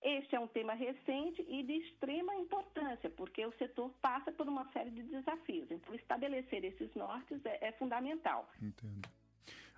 este 0.01 0.35
é 0.35 0.39
um 0.39 0.47
tema 0.47 0.73
recente 0.73 1.43
e 1.47 1.63
de 1.63 1.73
extrema 1.73 2.35
importância, 2.35 3.09
porque 3.09 3.45
o 3.45 3.51
setor 3.57 3.89
passa 4.01 4.31
por 4.31 4.47
uma 4.47 4.71
série 4.71 4.91
de 4.91 5.03
desafios. 5.03 5.69
Então, 5.71 5.93
estabelecer 5.95 6.63
esses 6.63 6.93
nortes 6.95 7.43
é, 7.45 7.67
é 7.67 7.71
fundamental. 7.73 8.49
Entendo. 8.61 9.09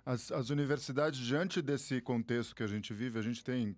As, 0.04 0.30
as 0.30 0.50
universidades, 0.50 1.18
diante 1.18 1.62
desse 1.62 2.00
contexto 2.00 2.54
que 2.54 2.62
a 2.62 2.66
gente 2.66 2.92
vive, 2.92 3.18
a 3.18 3.22
gente 3.22 3.42
tem 3.42 3.76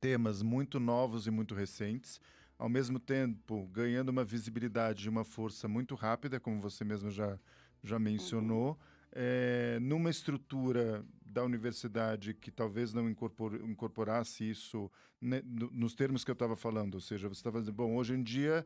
temas 0.00 0.42
muito 0.42 0.80
novos 0.80 1.26
e 1.26 1.30
muito 1.30 1.54
recentes, 1.54 2.20
ao 2.58 2.68
mesmo 2.68 2.98
tempo 2.98 3.66
ganhando 3.66 4.08
uma 4.08 4.24
visibilidade 4.24 5.06
e 5.06 5.08
uma 5.08 5.24
força 5.24 5.68
muito 5.68 5.94
rápida, 5.94 6.40
como 6.40 6.60
você 6.60 6.84
mesmo 6.84 7.10
já, 7.10 7.38
já 7.82 7.98
mencionou. 7.98 8.70
Uhum 8.70 8.90
é, 9.12 9.78
numa 9.80 10.10
estrutura 10.10 11.04
da 11.24 11.44
universidade 11.44 12.34
que 12.34 12.50
talvez 12.50 12.92
não 12.92 13.08
incorpor, 13.08 13.54
incorporasse 13.54 14.48
isso 14.48 14.90
né, 15.20 15.42
no, 15.44 15.70
nos 15.70 15.94
termos 15.94 16.24
que 16.24 16.30
eu 16.30 16.34
estava 16.34 16.56
falando, 16.56 16.94
ou 16.94 17.00
seja, 17.00 17.28
você 17.28 17.40
estava 17.40 17.60
dizendo, 17.60 17.74
bom, 17.74 17.94
hoje 17.96 18.14
em 18.14 18.22
dia 18.22 18.64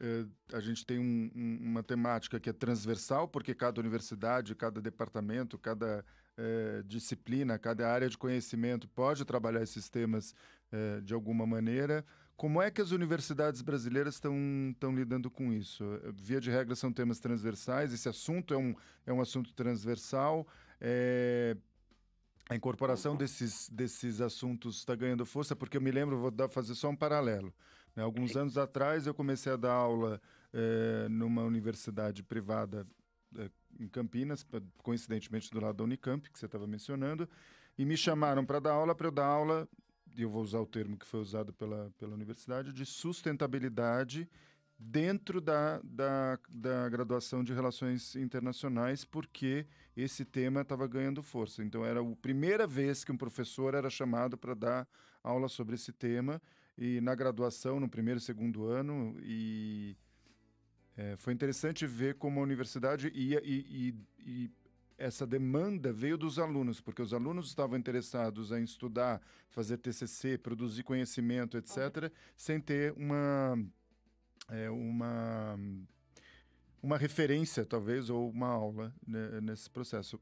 é, 0.00 0.24
a 0.52 0.60
gente 0.60 0.84
tem 0.84 0.98
um, 0.98 1.30
um, 1.34 1.58
uma 1.62 1.82
temática 1.82 2.40
que 2.40 2.50
é 2.50 2.52
transversal, 2.52 3.28
porque 3.28 3.54
cada 3.54 3.80
universidade, 3.80 4.54
cada 4.54 4.80
departamento, 4.80 5.58
cada 5.58 6.04
é, 6.36 6.82
disciplina, 6.86 7.58
cada 7.58 7.90
área 7.90 8.08
de 8.08 8.18
conhecimento 8.18 8.88
pode 8.88 9.24
trabalhar 9.24 9.62
esses 9.62 9.88
temas 9.88 10.34
de 11.04 11.14
alguma 11.14 11.46
maneira. 11.46 12.04
Como 12.36 12.60
é 12.60 12.70
que 12.70 12.82
as 12.82 12.90
universidades 12.90 13.62
brasileiras 13.62 14.14
estão 14.14 14.94
lidando 14.94 15.30
com 15.30 15.52
isso? 15.54 15.84
Via 16.14 16.38
de 16.38 16.50
regra, 16.50 16.76
são 16.76 16.92
temas 16.92 17.18
transversais, 17.18 17.94
esse 17.94 18.08
assunto 18.08 18.52
é 18.52 18.58
um, 18.58 18.74
é 19.06 19.12
um 19.12 19.22
assunto 19.22 19.54
transversal. 19.54 20.46
É, 20.78 21.56
a 22.48 22.54
incorporação 22.54 23.16
desses, 23.16 23.70
desses 23.70 24.20
assuntos 24.20 24.76
está 24.76 24.94
ganhando 24.94 25.24
força, 25.24 25.56
porque 25.56 25.78
eu 25.78 25.80
me 25.80 25.90
lembro, 25.90 26.18
vou 26.18 26.30
dar, 26.30 26.48
fazer 26.50 26.74
só 26.74 26.90
um 26.90 26.96
paralelo. 26.96 27.54
Né? 27.94 28.02
Alguns 28.02 28.36
anos 28.36 28.58
atrás, 28.58 29.06
eu 29.06 29.14
comecei 29.14 29.52
a 29.52 29.56
dar 29.56 29.72
aula 29.72 30.20
é, 30.52 31.08
numa 31.08 31.42
universidade 31.42 32.22
privada 32.22 32.86
é, 33.38 33.50
em 33.80 33.88
Campinas, 33.88 34.46
coincidentemente 34.82 35.50
do 35.50 35.58
lado 35.58 35.76
da 35.76 35.84
Unicamp, 35.84 36.30
que 36.30 36.38
você 36.38 36.44
estava 36.44 36.66
mencionando, 36.66 37.26
e 37.78 37.84
me 37.86 37.96
chamaram 37.96 38.44
para 38.44 38.60
dar 38.60 38.72
aula, 38.72 38.94
para 38.94 39.06
eu 39.06 39.12
dar 39.12 39.24
aula 39.24 39.66
eu 40.22 40.30
vou 40.30 40.42
usar 40.42 40.60
o 40.60 40.66
termo 40.66 40.96
que 40.96 41.06
foi 41.06 41.20
usado 41.20 41.52
pela, 41.52 41.92
pela 41.98 42.14
universidade, 42.14 42.72
de 42.72 42.84
sustentabilidade 42.84 44.28
dentro 44.78 45.40
da, 45.40 45.80
da, 45.82 46.38
da 46.48 46.88
graduação 46.88 47.42
de 47.42 47.52
Relações 47.52 48.14
Internacionais, 48.14 49.04
porque 49.04 49.66
esse 49.96 50.24
tema 50.24 50.60
estava 50.60 50.86
ganhando 50.86 51.22
força. 51.22 51.64
Então, 51.64 51.84
era 51.84 52.00
a 52.00 52.16
primeira 52.16 52.66
vez 52.66 53.02
que 53.04 53.12
um 53.12 53.16
professor 53.16 53.74
era 53.74 53.88
chamado 53.88 54.36
para 54.36 54.54
dar 54.54 54.88
aula 55.22 55.48
sobre 55.48 55.74
esse 55.74 55.92
tema, 55.92 56.40
e 56.76 57.00
na 57.00 57.14
graduação, 57.14 57.80
no 57.80 57.88
primeiro 57.88 58.18
e 58.18 58.22
segundo 58.22 58.66
ano, 58.66 59.16
e 59.22 59.96
é, 60.96 61.16
foi 61.16 61.32
interessante 61.32 61.86
ver 61.86 62.16
como 62.16 62.40
a 62.40 62.42
universidade 62.42 63.10
ia 63.14 63.40
e, 63.44 63.94
e, 64.18 64.44
e 64.46 64.50
essa 64.98 65.26
demanda 65.26 65.92
veio 65.92 66.16
dos 66.16 66.38
alunos, 66.38 66.80
porque 66.80 67.02
os 67.02 67.12
alunos 67.12 67.48
estavam 67.48 67.78
interessados 67.78 68.50
em 68.50 68.62
estudar, 68.62 69.20
fazer 69.50 69.78
TCC, 69.78 70.38
produzir 70.38 70.82
conhecimento, 70.82 71.56
etc., 71.58 72.10
sem 72.36 72.60
ter 72.60 72.92
uma, 72.92 73.58
é, 74.48 74.70
uma, 74.70 75.58
uma 76.82 76.96
referência, 76.96 77.64
talvez, 77.64 78.08
ou 78.08 78.30
uma 78.30 78.48
aula 78.48 78.94
né, 79.06 79.40
nesse 79.40 79.68
processo. 79.68 80.20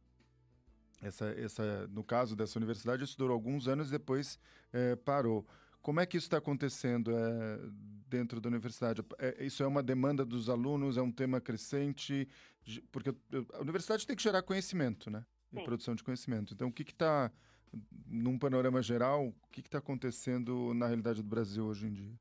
Essa, 1.00 1.26
essa, 1.38 1.86
no 1.88 2.02
caso 2.02 2.34
dessa 2.34 2.58
universidade, 2.58 3.04
isso 3.04 3.18
durou 3.18 3.34
alguns 3.34 3.68
anos 3.68 3.88
e 3.88 3.92
depois 3.92 4.38
é, 4.72 4.96
parou. 4.96 5.46
Como 5.84 6.00
é 6.00 6.06
que 6.06 6.16
isso 6.16 6.24
está 6.24 6.38
acontecendo 6.38 7.10
é, 7.14 7.60
dentro 8.08 8.40
da 8.40 8.48
universidade? 8.48 9.04
É, 9.18 9.44
isso 9.44 9.62
é 9.62 9.66
uma 9.66 9.82
demanda 9.82 10.24
dos 10.24 10.48
alunos? 10.48 10.96
É 10.96 11.02
um 11.02 11.12
tema 11.12 11.42
crescente? 11.42 12.26
Porque 12.90 13.14
a 13.52 13.60
universidade 13.60 14.06
tem 14.06 14.16
que 14.16 14.22
gerar 14.22 14.40
conhecimento, 14.40 15.10
né? 15.10 15.26
E 15.52 15.62
produção 15.62 15.94
de 15.94 16.02
conhecimento. 16.02 16.54
Então, 16.54 16.68
o 16.68 16.72
que 16.72 16.82
está, 16.82 17.30
num 18.06 18.38
panorama 18.38 18.80
geral, 18.80 19.26
o 19.26 19.34
que 19.52 19.60
está 19.60 19.76
acontecendo 19.76 20.72
na 20.72 20.86
realidade 20.86 21.22
do 21.22 21.28
Brasil 21.28 21.66
hoje 21.66 21.86
em 21.86 21.92
dia? 21.92 22.18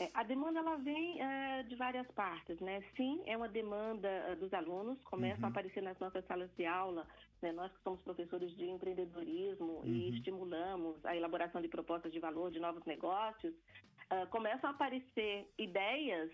É, 0.00 0.10
a 0.14 0.22
demanda 0.22 0.60
ela 0.60 0.76
vem 0.76 1.20
é, 1.20 1.62
de 1.64 1.76
várias 1.76 2.06
partes, 2.12 2.58
né? 2.60 2.82
Sim, 2.96 3.22
é 3.26 3.36
uma 3.36 3.48
demanda 3.48 4.08
uh, 4.32 4.36
dos 4.36 4.52
alunos, 4.54 4.98
começam 5.02 5.40
uhum. 5.40 5.46
a 5.46 5.48
aparecer 5.50 5.82
nas 5.82 5.98
nossas 5.98 6.24
salas 6.24 6.50
de 6.56 6.64
aula, 6.64 7.06
né? 7.42 7.52
Nós 7.52 7.70
que 7.70 7.82
somos 7.82 8.00
professores 8.00 8.50
de 8.56 8.64
empreendedorismo 8.64 9.80
uhum. 9.80 9.84
e 9.84 10.16
estimulamos 10.16 11.04
a 11.04 11.14
elaboração 11.14 11.60
de 11.60 11.68
propostas 11.68 12.10
de 12.12 12.18
valor 12.18 12.50
de 12.50 12.58
novos 12.58 12.82
negócios, 12.86 13.52
uh, 13.52 14.26
começam 14.30 14.70
a 14.70 14.72
aparecer 14.72 15.46
ideias 15.58 16.30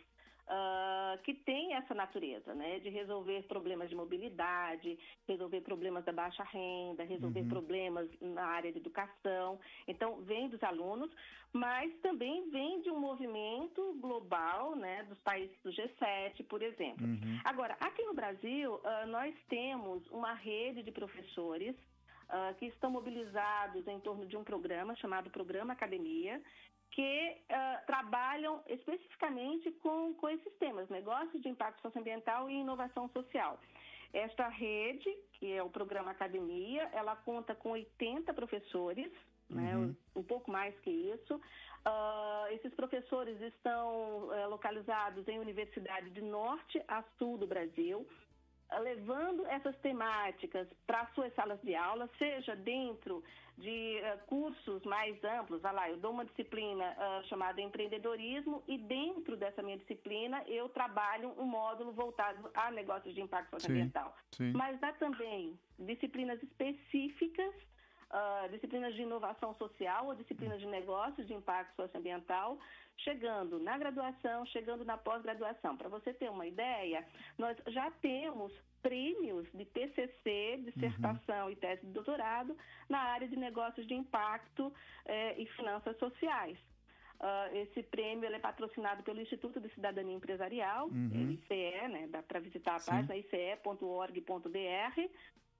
uh, 0.47 1.23
que 1.23 1.35
tem 1.35 1.75
essa 1.75 1.95
natureza, 1.95 2.55
né? 2.55 2.79
De 2.81 2.89
resolver 2.89 3.43
problemas 3.45 3.89
de 3.89 3.97
mobilidade, 3.97 4.99
resolver 5.27 5.61
problemas 5.61 6.05
da 6.05 6.13
baixa 6.13 6.43
renda, 6.45 7.05
resolver 7.05 7.41
uhum. 7.41 7.49
problemas 7.49 8.09
na 8.21 8.45
área 8.45 8.73
de 8.73 8.79
educação. 8.79 9.59
Então, 9.87 10.23
vem 10.23 10.49
dos 10.49 10.63
alunos, 10.63 11.11
mas 11.53 11.93
também 12.01 12.51
vem 12.51 12.83
de 12.83 12.91
um 12.91 12.99
movimento 12.99 13.97
global, 14.01 14.77
né? 14.77 15.05
Dos 15.05 15.19
países 15.21 15.57
do 15.63 15.71
G7, 15.71 16.45
por 16.49 16.63
exemplo. 16.63 17.07
Uhum. 17.07 17.41
Agora, 17.45 17.77
aqui 17.81 18.03
no 18.05 18.15
Brasil, 18.15 18.75
uh, 18.75 19.07
nós 19.09 19.35
temos 19.49 20.07
uma 20.11 20.35
rede 20.35 20.83
de 20.83 20.93
professores 20.93 21.75
uh, 22.31 22.55
que 22.59 22.67
estão 22.67 22.91
mobilizados 22.91 23.87
em 23.87 24.01
torno 24.01 24.27
de 24.27 24.37
um 24.37 24.45
programa 24.45 24.95
chamado 24.97 25.31
Programa 25.31 25.73
Academia, 25.73 26.41
que 26.97 27.37
uh, 27.51 27.87
trabalham 27.87 28.63
especificamente 28.67 29.71
com, 29.83 30.15
com 30.15 30.31
esses 30.31 30.51
temas, 30.55 30.89
negócios 30.89 31.43
de 31.43 31.49
impacto 31.51 31.83
socioambiental 31.83 32.49
e 32.49 32.55
inovação 32.55 33.07
social. 33.11 33.61
Esta 34.15 34.49
rede, 34.49 35.15
que 35.35 35.53
é 35.53 35.63
o 35.63 35.69
programa 35.69 36.13
Academia, 36.13 36.89
ela 36.95 37.15
conta 37.15 37.55
com 37.55 37.73
80 37.73 38.33
professores, 38.33 39.13
né, 39.51 39.77
uhum. 39.77 39.87
né, 39.89 39.97
um 40.17 40.23
pouco 40.23 40.51
mais 40.51 40.75
que 40.81 40.91
isso. 40.91 41.35
Uh, 41.35 42.53
esses 42.53 42.73
professores 42.75 43.39
estão 43.43 44.29
uh, 44.29 44.49
localizados 44.49 45.29
em 45.29 45.39
universidades 45.39 46.11
de 46.15 46.23
norte 46.23 46.83
a 46.89 47.05
sul 47.19 47.37
do 47.37 47.47
Brasil 47.47 48.07
levando 48.81 49.47
essas 49.47 49.77
temáticas 49.79 50.67
para 50.87 51.07
suas 51.15 51.33
salas 51.35 51.61
de 51.63 51.75
aula, 51.75 52.09
seja 52.19 52.57
dentro 52.57 53.23
de 53.57 54.01
uh, 54.01 54.27
cursos 54.27 54.83
mais 54.85 55.23
amplos. 55.25 55.65
Ah 55.65 55.73
lá, 55.73 55.89
eu 55.89 55.97
dou 55.97 56.13
uma 56.13 56.25
disciplina 56.25 56.85
uh, 56.93 57.27
chamada 57.29 57.61
empreendedorismo 57.61 58.63
e 58.69 58.77
dentro 58.77 59.37
dessa 59.37 59.63
minha 59.63 59.79
disciplina 59.79 60.43
eu 60.47 60.69
trabalho 60.69 61.33
um 61.39 61.45
módulo 61.45 61.93
voltado 61.93 62.51
a 62.55 62.71
negócios 62.71 63.15
de 63.15 63.21
impacto 63.21 63.51
socioambiental. 63.51 64.15
Mas 64.55 64.83
há 64.83 64.93
também 64.93 65.59
disciplinas 65.79 66.43
específicas 66.43 67.55
Uh, 68.09 68.49
disciplinas 68.51 68.95
de 68.95 69.03
inovação 69.03 69.53
social 69.57 70.07
ou 70.07 70.15
disciplinas 70.15 70.61
de 70.61 70.67
negócios 70.67 71.27
de 71.27 71.35
impacto 71.35 71.75
socioambiental, 71.75 72.57
chegando 72.99 73.59
na 73.59 73.77
graduação, 73.79 74.47
chegando 74.47 74.85
na 74.85 74.97
pós-graduação. 74.97 75.77
Para 75.77 75.89
você 75.89 76.13
ter 76.13 76.31
uma 76.31 76.47
ideia, 76.47 77.07
nós 77.39 77.57
já 77.69 77.91
temos 78.03 78.53
prêmios 78.83 79.47
de 79.53 79.65
TCC, 79.65 80.63
dissertação 80.65 81.47
uhum. 81.47 81.51
e 81.51 81.57
tese 81.57 81.85
de 81.85 81.93
doutorado 81.93 82.57
na 82.89 82.99
área 82.99 83.27
de 83.27 83.37
negócios 83.37 83.87
de 83.87 83.95
impacto 83.95 84.73
eh, 85.05 85.41
e 85.41 85.47
finanças 85.47 85.97
sociais. 85.99 86.59
Uh, 87.19 87.57
esse 87.57 87.83
prêmio 87.83 88.27
é 88.29 88.39
patrocinado 88.39 89.03
pelo 89.03 89.21
Instituto 89.23 89.59
de 89.59 89.71
Cidadania 89.71 90.15
Empresarial, 90.15 90.89
uhum. 90.89 91.31
ICE, 91.31 91.89
né, 91.89 92.07
dá 92.11 92.23
para 92.23 92.41
visitar 92.41 92.77
a 92.77 92.81
página 92.81 93.17
ice.org.br, 93.17 94.51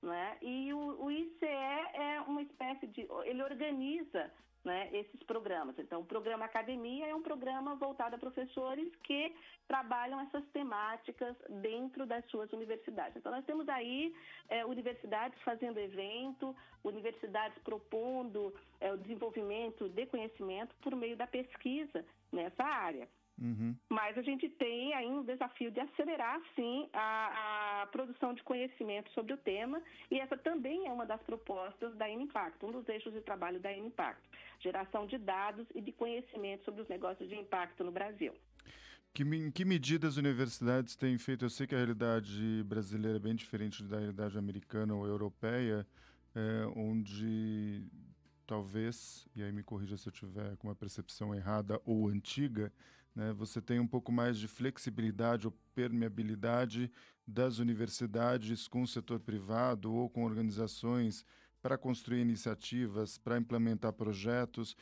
né, 0.07 0.39
e 0.41 0.73
o, 0.73 1.05
o 1.05 1.11
ICE 1.11 1.45
é 1.45 2.21
uma 2.27 2.41
espécie 2.43 2.87
de, 2.87 3.07
ele 3.25 3.43
organiza 3.43 4.31
né, 4.67 4.89
esses 4.93 5.23
programas. 5.23 5.79
Então, 5.79 6.01
o 6.01 6.05
programa 6.05 6.45
Academia 6.45 7.07
é 7.07 7.15
um 7.15 7.23
programa 7.23 7.77
voltado 7.77 8.17
a 8.17 8.19
professores 8.19 8.95
que 9.05 9.33
trabalham 9.69 10.21
essas 10.21 10.45
temáticas 10.49 11.37
dentro 11.61 12.05
das 12.05 12.25
suas 12.27 12.53
universidades. 12.53 13.17
Então, 13.17 13.31
nós 13.31 13.45
temos 13.45 13.69
aí 13.69 14.13
é, 14.49 14.65
universidades 14.67 15.41
fazendo 15.43 15.79
evento, 15.79 16.55
universidades 16.83 17.57
propondo 17.63 18.53
é, 18.81 18.93
o 18.93 18.97
desenvolvimento 18.97 19.89
de 19.89 20.05
conhecimento 20.07 20.75
por 20.83 20.95
meio 20.97 21.17
da 21.17 21.27
pesquisa 21.27 22.05
nessa 22.33 22.65
área. 22.65 23.09
Uhum. 23.39 23.77
Mas 23.91 24.17
a 24.17 24.23
gente 24.23 24.49
tem 24.49 24.95
ainda 24.95 25.21
o 25.21 25.25
desafio 25.25 25.71
de 25.71 25.79
acelerar, 25.81 26.41
sim, 26.55 26.89
a, 26.93 27.83
a, 27.83 27.87
produção 27.89 28.33
de 28.33 28.43
conhecimento 28.43 29.11
sobre 29.13 29.35
o 29.35 29.37
tema, 29.37 29.83
e 30.11 30.19
essa 30.19 30.37
também 30.39 30.87
é 30.87 30.93
uma 30.93 31.05
das 31.05 31.23
propostas 31.23 31.95
da 31.97 32.09
Impacto, 32.09 32.67
um 32.67 32.73
dos 32.73 32.89
eixos 32.89 33.13
de 33.13 33.21
trabalho 33.21 33.61
da 33.61 33.73
Impacto, 33.77 34.27
geração 34.61 35.07
de 35.07 35.19
dados 35.19 35.67
e 35.75 35.83
de 35.83 35.93
conhecimento 35.93 36.65
sobre 36.65 36.83
os 36.83 36.89
negócios 36.89 37.29
de 37.29 37.35
impacto 37.35 37.85
no 37.85 37.93
Brasil. 37.93 38.33
Que, 39.13 39.23
em 39.23 39.51
que 39.51 39.65
medida 39.65 40.07
as 40.07 40.17
universidades 40.17 40.97
têm 40.97 41.19
feito? 41.19 41.45
Eu 41.45 41.51
sei 41.51 41.67
que 41.67 41.75
a 41.75 41.79
realidade 41.79 42.63
brasileira 42.65 43.17
é 43.17 43.21
bem 43.21 43.35
diferente 43.35 43.83
da 43.83 43.99
realidade 43.99 44.37
americana 44.37 44.95
ou 44.95 45.07
europeia, 45.07 45.87
é, 46.35 46.67
onde 46.75 47.87
talvez, 48.47 49.27
e 49.35 49.43
aí 49.43 49.53
me 49.53 49.63
corrija 49.63 49.97
se 49.97 50.09
eu 50.09 50.13
tiver 50.13 50.57
com 50.57 50.69
uma 50.69 50.75
percepção 50.75 51.35
errada 51.35 51.81
ou 51.85 52.09
antiga, 52.09 52.73
né, 53.17 53.33
você 53.33 53.63
tem 53.63 53.81
um 53.81 53.87
pouco 53.87 54.13
mais 54.13 54.39
de 54.39 54.47
flexibilidade 54.47 55.47
ou 55.47 55.55
permeabilidade 55.75 56.93
das 57.27 57.59
universidades 57.59 58.69
com 58.69 58.83
o 58.83 58.87
setor 58.87 59.19
privado 59.19 59.93
ou 59.93 60.11
com 60.11 60.25
organizações 60.25 61.25
para 61.63 61.79
construir 61.79 62.21
iniciativas, 62.21 63.17
para 63.17 63.39
implementar 63.39 63.95
projetos. 63.95 64.77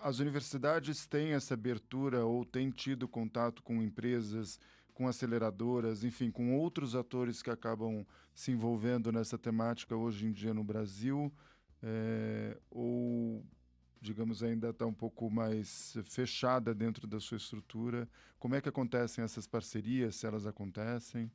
As 0.00 0.18
universidades 0.18 1.06
têm 1.06 1.32
essa 1.32 1.54
abertura 1.54 2.24
ou 2.24 2.44
têm 2.44 2.70
tido 2.70 3.06
contato 3.06 3.62
com 3.62 3.82
empresas, 3.82 4.58
com 4.94 5.06
aceleradoras, 5.06 6.02
enfim, 6.02 6.30
com 6.30 6.56
outros 6.58 6.96
atores 6.96 7.42
que 7.42 7.50
acabam 7.50 8.04
se 8.34 8.50
envolvendo 8.50 9.12
nessa 9.12 9.36
temática 9.36 9.94
hoje 9.94 10.26
em 10.26 10.32
dia 10.32 10.54
no 10.54 10.64
Brasil? 10.64 11.30
É, 11.82 12.58
ou, 12.70 13.44
digamos, 14.00 14.42
ainda 14.42 14.70
está 14.70 14.86
um 14.86 14.94
pouco 14.94 15.30
mais 15.30 15.96
fechada 16.04 16.74
dentro 16.74 17.06
da 17.06 17.20
sua 17.20 17.36
estrutura? 17.36 18.08
Como 18.38 18.54
é 18.54 18.60
que 18.60 18.68
acontecem 18.68 19.24
essas 19.24 19.46
parcerias, 19.46 20.16
se 20.16 20.26
elas 20.26 20.46
acontecem? 20.46 21.30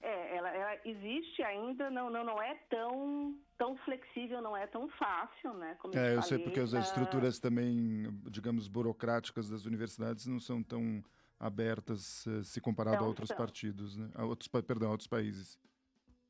É, 0.00 0.36
ela, 0.36 0.48
ela 0.50 0.80
existe 0.84 1.42
ainda, 1.42 1.90
não, 1.90 2.08
não, 2.08 2.24
não 2.24 2.42
é 2.42 2.54
tão, 2.70 3.38
tão 3.58 3.76
flexível, 3.78 4.40
não 4.40 4.56
é 4.56 4.66
tão 4.66 4.88
fácil, 4.90 5.54
né? 5.54 5.76
Como 5.78 5.96
é, 5.96 6.10
eu, 6.10 6.14
eu 6.16 6.22
sei 6.22 6.38
porque 6.38 6.60
as 6.60 6.72
estruturas 6.72 7.38
também, 7.38 8.04
digamos, 8.30 8.66
burocráticas 8.66 9.48
das 9.48 9.66
universidades 9.66 10.26
não 10.26 10.40
são 10.40 10.62
tão 10.62 11.02
abertas 11.40 12.26
eh, 12.26 12.42
se 12.42 12.60
comparado 12.60 12.98
não, 12.98 13.04
a 13.04 13.08
outros 13.08 13.28
são. 13.28 13.36
partidos, 13.36 13.96
né? 13.96 14.10
A 14.14 14.24
outros, 14.26 14.46
perdão, 14.48 14.88
a 14.88 14.92
outros 14.92 15.08
países. 15.08 15.58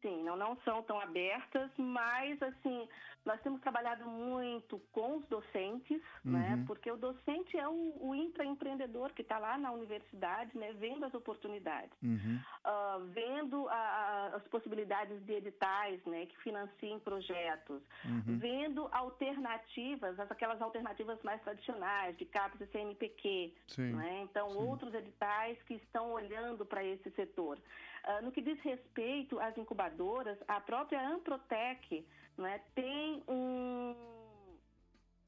Sim, 0.03 0.23
não, 0.23 0.37
não 0.37 0.57
são 0.65 0.83
tão 0.83 0.99
abertas, 0.99 1.71
mas 1.77 2.43
assim, 2.43 2.89
nós 3.25 3.39
temos 3.43 3.61
trabalhado 3.61 4.07
muito 4.07 4.79
com 4.93 5.19
os 5.19 5.27
docentes, 5.27 6.01
né? 6.25 6.51
uhum. 6.51 6.57
né? 6.57 6.65
Porque 6.67 6.91
o 6.91 6.97
docente 6.97 7.59
é 7.59 7.69
o, 7.69 7.97
o 8.01 8.15
intraempreendedor 8.15 9.13
que 9.13 9.21
está 9.21 9.39
lá 9.39 9.59
na 9.59 9.71
universidade, 9.73 10.57
né? 10.57 10.73
Vendo 10.73 11.05
as 11.05 11.13
oportunidades, 11.13 11.93
uhum. 12.03 12.41
uh, 12.65 13.05
vendo 13.13 13.69
a, 13.69 13.75
a, 13.75 14.27
as 14.37 14.43
possibilidades 14.45 15.23
de 15.27 15.35
editais, 15.35 16.03
né? 16.07 16.25
Que 16.27 16.37
financiem 16.39 16.99
projetos, 17.01 17.83
uhum. 18.05 18.39
vendo 18.39 18.89
alternativas, 18.93 20.19
aquelas 20.19 20.63
alternativas 20.63 21.23
mais 21.23 21.43
tradicionais 21.43 22.17
de 22.17 22.25
CAPES 22.25 22.63
e 22.63 22.67
CNPq, 22.69 23.55
Sim. 23.67 23.93
né? 23.93 24.23
Então, 24.23 24.51
Sim. 24.51 24.59
outros 24.67 24.95
editais 24.95 25.61
que 25.65 25.75
estão 25.75 26.13
olhando 26.13 26.65
para 26.65 26.83
esse 26.83 27.11
setor. 27.11 27.59
Uh, 28.07 28.25
no 28.25 28.33
que 28.33 28.41
diz 28.41 28.59
respeito 28.61 29.39
às 29.41 29.57
incubadoras, 29.59 30.39
a 30.49 30.61
própria 30.61 31.07
Amprotec 31.07 32.07
né, 32.39 32.61
tem 32.75 33.23
um, 33.29 33.95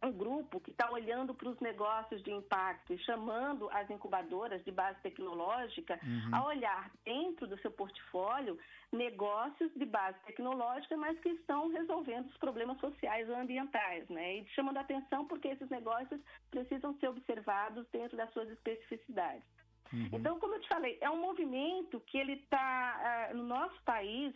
um 0.02 0.12
grupo 0.12 0.60
que 0.60 0.70
está 0.70 0.90
olhando 0.90 1.34
para 1.34 1.48
os 1.48 1.60
negócios 1.60 2.22
de 2.22 2.32
impacto 2.32 2.92
e 2.92 2.98
chamando 2.98 3.68
as 3.70 3.88
incubadoras 3.90 4.64
de 4.64 4.72
base 4.72 5.00
tecnológica 5.00 6.00
uhum. 6.02 6.34
a 6.34 6.46
olhar 6.46 6.90
dentro 7.04 7.46
do 7.46 7.58
seu 7.58 7.70
portfólio 7.70 8.58
negócios 8.90 9.72
de 9.74 9.86
base 9.86 10.18
tecnológica, 10.26 10.96
mas 10.96 11.18
que 11.20 11.30
estão 11.30 11.68
resolvendo 11.68 12.26
os 12.26 12.36
problemas 12.36 12.78
sociais 12.78 13.28
ou 13.28 13.36
ambientais, 13.36 14.06
né? 14.08 14.38
E 14.38 14.46
chamando 14.50 14.76
a 14.76 14.80
atenção 14.80 15.26
porque 15.26 15.48
esses 15.48 15.68
negócios 15.70 16.20
precisam 16.50 16.94
ser 16.98 17.08
observados 17.08 17.86
dentro 17.90 18.16
das 18.16 18.30
suas 18.32 18.48
especificidades. 18.50 19.44
Uhum. 19.92 20.08
Então, 20.12 20.38
como 20.38 20.54
eu 20.54 20.60
te 20.60 20.68
falei, 20.68 20.98
é 21.00 21.10
um 21.10 21.20
movimento 21.20 22.00
que 22.00 22.18
ele 22.18 22.34
está 22.34 23.30
uh, 23.30 23.36
no 23.36 23.44
nosso 23.44 23.80
país. 23.82 24.34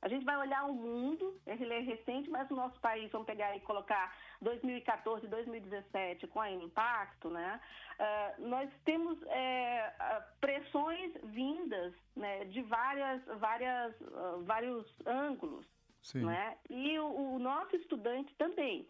A 0.00 0.08
gente 0.08 0.24
vai 0.24 0.36
olhar 0.36 0.64
o 0.64 0.74
mundo, 0.74 1.40
ele 1.46 1.72
é 1.72 1.78
recente, 1.78 2.28
mas 2.28 2.50
o 2.50 2.56
nosso 2.56 2.78
país, 2.80 3.10
vamos 3.12 3.26
pegar 3.26 3.56
e 3.56 3.60
colocar 3.60 4.12
2014, 4.40 5.28
2017 5.28 6.26
com 6.26 6.40
a 6.40 6.50
Impacto, 6.50 7.30
né? 7.30 7.60
Uh, 8.00 8.48
nós 8.48 8.68
temos 8.84 9.16
é, 9.28 9.94
pressões 10.40 11.12
vindas 11.22 11.94
né, 12.16 12.44
de 12.46 12.62
várias, 12.62 13.24
várias, 13.38 14.00
uh, 14.00 14.42
vários 14.42 14.86
ângulos. 15.06 15.64
Sim. 16.02 16.24
Né? 16.24 16.56
E 16.68 16.98
o, 16.98 17.34
o 17.34 17.38
nosso 17.38 17.76
estudante 17.76 18.34
também. 18.34 18.88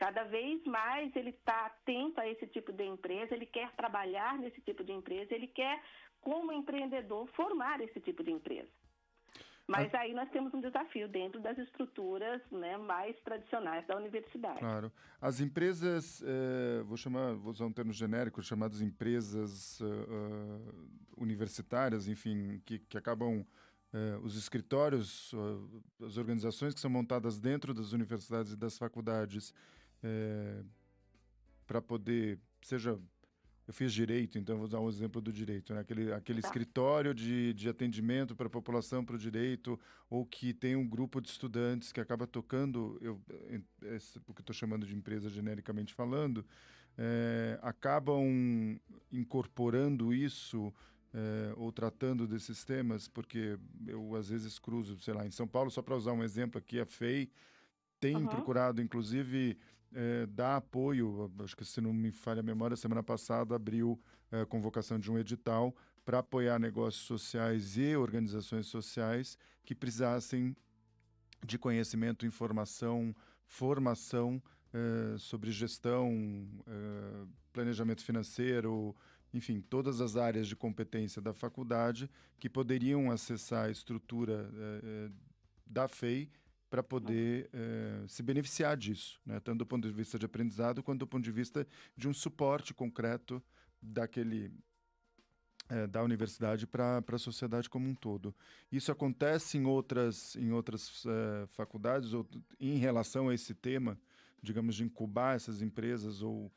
Cada 0.00 0.24
vez 0.24 0.64
mais 0.64 1.14
ele 1.14 1.28
está 1.28 1.66
atento 1.66 2.18
a 2.22 2.26
esse 2.26 2.46
tipo 2.46 2.72
de 2.72 2.84
empresa, 2.84 3.34
ele 3.34 3.44
quer 3.44 3.70
trabalhar 3.72 4.38
nesse 4.38 4.58
tipo 4.62 4.82
de 4.82 4.92
empresa, 4.92 5.34
ele 5.34 5.46
quer, 5.46 5.78
como 6.22 6.50
empreendedor, 6.50 7.28
formar 7.36 7.82
esse 7.82 8.00
tipo 8.00 8.24
de 8.24 8.30
empresa. 8.30 8.70
Mas 9.68 9.94
aí 9.94 10.14
nós 10.14 10.30
temos 10.30 10.54
um 10.54 10.60
desafio 10.60 11.06
dentro 11.06 11.38
das 11.38 11.58
estruturas 11.58 12.40
né, 12.50 12.78
mais 12.78 13.14
tradicionais 13.20 13.86
da 13.86 13.94
universidade. 13.94 14.58
Claro. 14.58 14.90
As 15.20 15.38
empresas, 15.38 16.22
eh, 16.24 16.82
vou 16.84 16.96
chamar, 16.96 17.34
vou 17.34 17.52
usar 17.52 17.66
um 17.66 17.72
termo 17.72 17.92
genérico, 17.92 18.42
chamadas 18.42 18.80
empresas 18.80 19.80
uh, 19.82 20.88
universitárias, 21.18 22.08
enfim, 22.08 22.62
que, 22.64 22.78
que 22.78 22.96
acabam 22.96 23.44
Uh, 23.92 24.24
os 24.24 24.36
escritórios, 24.36 25.32
as 26.00 26.16
organizações 26.16 26.72
que 26.72 26.78
são 26.78 26.88
montadas 26.88 27.40
dentro 27.40 27.74
das 27.74 27.90
universidades 27.90 28.52
e 28.52 28.56
das 28.56 28.78
faculdades, 28.78 29.52
é, 30.02 30.62
para 31.66 31.80
poder, 31.80 32.38
seja 32.62 32.98
eu 33.70 33.72
fiz 33.72 33.92
direito, 33.92 34.36
então 34.36 34.56
vou 34.56 34.64
usar 34.64 34.80
um 34.80 34.88
exemplo 34.88 35.20
do 35.20 35.32
direito, 35.32 35.72
né? 35.72 35.78
aquele, 35.78 36.12
aquele 36.12 36.42
tá. 36.42 36.48
escritório 36.48 37.14
de, 37.14 37.54
de 37.54 37.68
atendimento 37.68 38.34
para 38.34 38.48
a 38.48 38.50
população 38.50 39.04
para 39.04 39.14
o 39.14 39.18
direito, 39.18 39.78
ou 40.08 40.26
que 40.26 40.52
tem 40.52 40.74
um 40.74 40.84
grupo 40.84 41.20
de 41.20 41.28
estudantes 41.28 41.92
que 41.92 42.00
acaba 42.00 42.26
tocando, 42.26 42.98
eu, 43.00 43.20
o 44.26 44.34
que 44.34 44.40
estou 44.40 44.52
chamando 44.52 44.84
de 44.84 44.96
empresa 44.96 45.30
genericamente 45.30 45.94
falando, 45.94 46.44
é, 46.98 47.60
acabam 47.62 48.76
incorporando 49.12 50.12
isso 50.12 50.74
é, 51.14 51.54
ou 51.56 51.70
tratando 51.70 52.26
desses 52.26 52.64
temas, 52.64 53.06
porque 53.06 53.56
eu 53.86 54.16
às 54.16 54.30
vezes 54.30 54.58
cruzo, 54.58 54.98
sei 55.00 55.14
lá, 55.14 55.24
em 55.24 55.30
São 55.30 55.46
Paulo, 55.46 55.70
só 55.70 55.80
para 55.80 55.96
usar 55.96 56.12
um 56.12 56.24
exemplo 56.24 56.58
aqui, 56.58 56.80
a 56.80 56.86
FEI 56.86 57.30
tem 58.00 58.16
uhum. 58.16 58.26
procurado, 58.26 58.82
inclusive, 58.82 59.56
é, 59.94 60.26
dar 60.26 60.56
apoio, 60.56 61.30
acho 61.42 61.56
que 61.56 61.64
se 61.64 61.80
não 61.80 61.92
me 61.92 62.12
falha 62.12 62.40
a 62.40 62.42
memória, 62.42 62.76
semana 62.76 63.02
passada 63.02 63.56
abriu 63.56 64.00
é, 64.30 64.44
convocação 64.44 64.98
de 64.98 65.10
um 65.10 65.18
edital 65.18 65.74
para 66.04 66.20
apoiar 66.20 66.58
negócios 66.58 67.04
sociais 67.04 67.76
e 67.76 67.96
organizações 67.96 68.66
sociais 68.66 69.36
que 69.64 69.74
precisassem 69.74 70.56
de 71.44 71.58
conhecimento, 71.58 72.26
informação, 72.26 73.14
formação 73.44 74.42
é, 74.72 75.18
sobre 75.18 75.50
gestão, 75.50 76.48
é, 76.66 77.26
planejamento 77.52 78.04
financeiro, 78.04 78.94
enfim, 79.32 79.60
todas 79.60 80.00
as 80.00 80.16
áreas 80.16 80.46
de 80.46 80.56
competência 80.56 81.20
da 81.20 81.32
faculdade 81.32 82.10
que 82.38 82.48
poderiam 82.48 83.10
acessar 83.10 83.66
a 83.66 83.70
estrutura 83.70 84.50
da 85.64 85.86
FEI 85.86 86.28
para 86.70 86.84
poder 86.84 87.50
eh, 87.52 88.04
se 88.06 88.22
beneficiar 88.22 88.76
disso, 88.76 89.20
né? 89.26 89.40
tanto 89.40 89.58
do 89.58 89.66
ponto 89.66 89.88
de 89.88 89.92
vista 89.92 90.16
de 90.16 90.24
aprendizado 90.24 90.82
quanto 90.84 91.00
do 91.00 91.06
ponto 91.06 91.24
de 91.24 91.32
vista 91.32 91.66
de 91.96 92.08
um 92.08 92.14
suporte 92.14 92.72
concreto 92.72 93.42
daquele 93.82 94.52
eh, 95.68 95.88
da 95.88 96.00
universidade 96.04 96.68
para 96.68 97.02
a 97.04 97.18
sociedade 97.18 97.68
como 97.68 97.88
um 97.88 97.94
todo. 97.94 98.32
Isso 98.70 98.92
acontece 98.92 99.58
em 99.58 99.66
outras 99.66 100.36
em 100.36 100.52
outras 100.52 101.04
eh, 101.04 101.46
faculdades 101.48 102.12
ou 102.12 102.24
em 102.60 102.78
relação 102.78 103.28
a 103.28 103.34
esse 103.34 103.52
tema, 103.52 103.98
digamos 104.40 104.76
de 104.76 104.84
incubar 104.84 105.34
essas 105.34 105.60
empresas 105.60 106.22
ou 106.22 106.52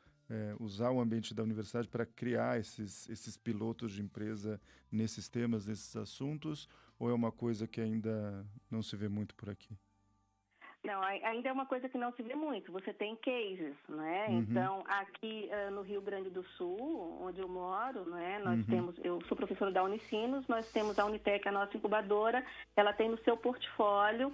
usar 0.59 0.89
o 0.89 0.99
ambiente 0.99 1.31
da 1.31 1.43
universidade 1.43 1.87
para 1.87 2.07
criar 2.07 2.59
esses 2.59 3.07
esses 3.07 3.37
pilotos 3.37 3.91
de 3.91 4.01
empresa 4.01 4.59
nesses 4.91 5.29
temas, 5.29 5.67
nesses 5.67 5.95
assuntos, 5.95 6.67
ou 6.97 7.07
é 7.07 7.13
uma 7.13 7.31
coisa 7.31 7.67
que 7.67 7.79
ainda 7.79 8.43
não 8.71 8.81
se 8.81 8.95
vê 8.95 9.07
muito 9.07 9.35
por 9.35 9.47
aqui? 9.47 9.77
Não, 10.83 11.01
ainda 11.01 11.47
é 11.47 11.51
uma 11.51 11.65
coisa 11.65 11.87
que 11.87 11.97
não 11.97 12.11
se 12.11 12.21
vê 12.21 12.35
muito. 12.35 12.69
Você 12.73 12.91
tem 12.91 13.15
cases, 13.15 13.73
né? 13.87 14.27
Uhum. 14.27 14.39
Então, 14.39 14.83
aqui 14.85 15.49
uh, 15.49 15.71
no 15.71 15.81
Rio 15.81 16.01
Grande 16.01 16.29
do 16.29 16.43
Sul, 16.57 17.19
onde 17.21 17.39
eu 17.39 17.47
moro, 17.47 18.03
né? 18.09 18.41
Nós 18.43 18.59
uhum. 18.59 18.65
temos, 18.65 18.95
eu 19.01 19.21
sou 19.27 19.37
professora 19.37 19.71
da 19.71 19.81
Unicinos, 19.81 20.45
nós 20.49 20.69
temos 20.73 20.99
a 20.99 21.05
Unitec, 21.05 21.47
a 21.47 21.53
nossa 21.53 21.77
incubadora, 21.77 22.43
ela 22.75 22.91
tem 22.91 23.07
no 23.07 23.17
seu 23.19 23.37
portfólio 23.37 24.27
uh, 24.27 24.33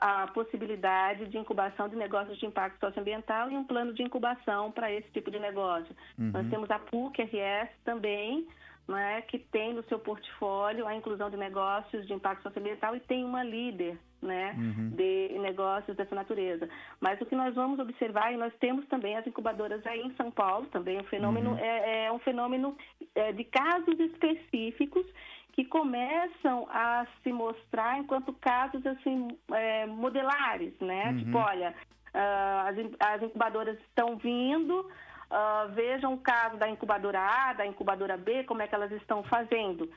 a 0.00 0.30
possibilidade 0.34 1.26
de 1.28 1.38
incubação 1.38 1.88
de 1.88 1.94
negócios 1.94 2.36
de 2.38 2.46
impacto 2.46 2.80
socioambiental 2.80 3.48
e 3.48 3.56
um 3.56 3.62
plano 3.62 3.94
de 3.94 4.02
incubação 4.02 4.72
para 4.72 4.90
esse 4.90 5.08
tipo 5.10 5.30
de 5.30 5.38
negócio. 5.38 5.94
Uhum. 6.18 6.32
Nós 6.32 6.50
temos 6.50 6.68
a 6.72 6.80
PUC-RS 6.80 7.70
também, 7.84 8.48
né, 8.88 9.22
que 9.22 9.38
tem 9.38 9.74
no 9.74 9.84
seu 9.84 9.98
portfólio 9.98 10.86
a 10.88 10.94
inclusão 10.94 11.30
de 11.30 11.36
negócios 11.36 12.04
de 12.06 12.12
impacto 12.12 12.42
socioambiental 12.42 12.96
e 12.96 13.00
tem 13.00 13.24
uma 13.24 13.44
líder 13.44 13.96
né, 14.22 14.54
uhum. 14.56 14.90
de 14.90 15.38
negócios 15.38 15.96
dessa 15.96 16.14
natureza. 16.14 16.68
Mas 17.00 17.20
o 17.20 17.26
que 17.26 17.34
nós 17.34 17.54
vamos 17.54 17.78
observar, 17.78 18.32
e 18.32 18.36
nós 18.36 18.52
temos 18.60 18.86
também 18.86 19.16
as 19.16 19.26
incubadoras 19.26 19.84
aí 19.86 20.00
em 20.00 20.14
São 20.16 20.30
Paulo, 20.30 20.66
também 20.66 20.98
um 20.98 21.04
fenômeno, 21.04 21.50
uhum. 21.50 21.58
é, 21.58 22.06
é, 22.06 22.12
um 22.12 22.18
fenômeno 22.18 22.76
é, 23.14 23.32
de 23.32 23.44
casos 23.44 23.98
específicos 23.98 25.06
que 25.52 25.64
começam 25.64 26.66
a 26.70 27.06
se 27.22 27.32
mostrar 27.32 27.98
enquanto 27.98 28.32
casos 28.34 28.84
assim 28.86 29.28
é, 29.52 29.86
modelares, 29.86 30.74
né? 30.80 31.10
Uhum. 31.10 31.18
Tipo, 31.18 31.38
olha, 31.38 31.74
uh, 32.14 32.68
as, 33.00 33.14
as 33.14 33.22
incubadoras 33.22 33.78
estão 33.80 34.16
vindo, 34.16 34.86
Uh, 35.28 35.72
vejam 35.72 36.14
o 36.14 36.18
caso 36.18 36.56
da 36.56 36.68
incubadora 36.68 37.18
A, 37.18 37.52
da 37.52 37.66
incubadora 37.66 38.16
B, 38.16 38.44
como 38.44 38.62
é 38.62 38.68
que 38.68 38.74
elas 38.76 38.92
estão 38.92 39.24
fazendo. 39.24 39.90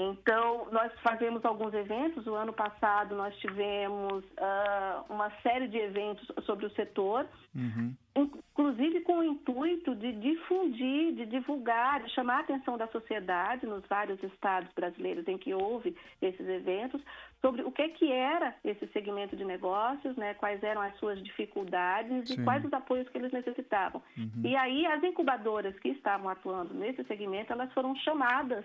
Então, 0.00 0.68
nós 0.70 0.92
fazemos 1.00 1.44
alguns 1.44 1.74
eventos. 1.74 2.24
O 2.28 2.34
ano 2.36 2.52
passado, 2.52 3.16
nós 3.16 3.36
tivemos 3.38 4.24
uh, 4.24 5.12
uma 5.12 5.28
série 5.42 5.66
de 5.66 5.76
eventos 5.76 6.24
sobre 6.46 6.66
o 6.66 6.70
setor, 6.70 7.26
uhum. 7.52 7.92
inclusive 8.14 9.00
com 9.00 9.18
o 9.18 9.24
intuito 9.24 9.96
de 9.96 10.12
difundir, 10.12 11.14
de 11.14 11.26
divulgar, 11.26 12.00
de 12.04 12.14
chamar 12.14 12.36
a 12.36 12.40
atenção 12.42 12.78
da 12.78 12.86
sociedade 12.86 13.66
nos 13.66 13.84
vários 13.88 14.22
estados 14.22 14.72
brasileiros 14.72 15.26
em 15.26 15.36
que 15.36 15.52
houve 15.52 15.96
esses 16.22 16.48
eventos, 16.48 17.02
sobre 17.40 17.62
o 17.62 17.72
que, 17.72 17.88
que 17.88 18.12
era 18.12 18.54
esse 18.64 18.86
segmento 18.92 19.34
de 19.34 19.44
negócios, 19.44 20.16
né, 20.16 20.34
quais 20.34 20.62
eram 20.62 20.80
as 20.80 20.96
suas 20.98 21.20
dificuldades 21.24 22.28
Sim. 22.28 22.40
e 22.40 22.44
quais 22.44 22.64
os 22.64 22.72
apoios 22.72 23.08
que 23.08 23.18
eles 23.18 23.32
necessitavam. 23.32 24.00
Uhum. 24.16 24.42
E 24.44 24.54
aí, 24.54 24.86
as 24.86 25.02
incubadoras 25.02 25.76
que 25.80 25.88
estavam 25.88 26.28
atuando 26.28 26.72
nesse 26.72 27.02
segmento, 27.02 27.52
elas 27.52 27.72
foram 27.72 27.96
chamadas 27.96 28.64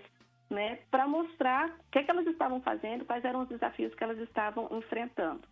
né, 0.50 0.78
para 0.90 1.06
mostrar 1.06 1.68
o 1.68 1.90
que, 1.90 1.98
é 1.98 2.02
que 2.02 2.10
elas 2.10 2.26
estavam 2.26 2.60
fazendo, 2.60 3.04
quais 3.04 3.24
eram 3.24 3.42
os 3.42 3.48
desafios 3.48 3.94
que 3.94 4.04
elas 4.04 4.18
estavam 4.18 4.68
enfrentando. 4.72 5.42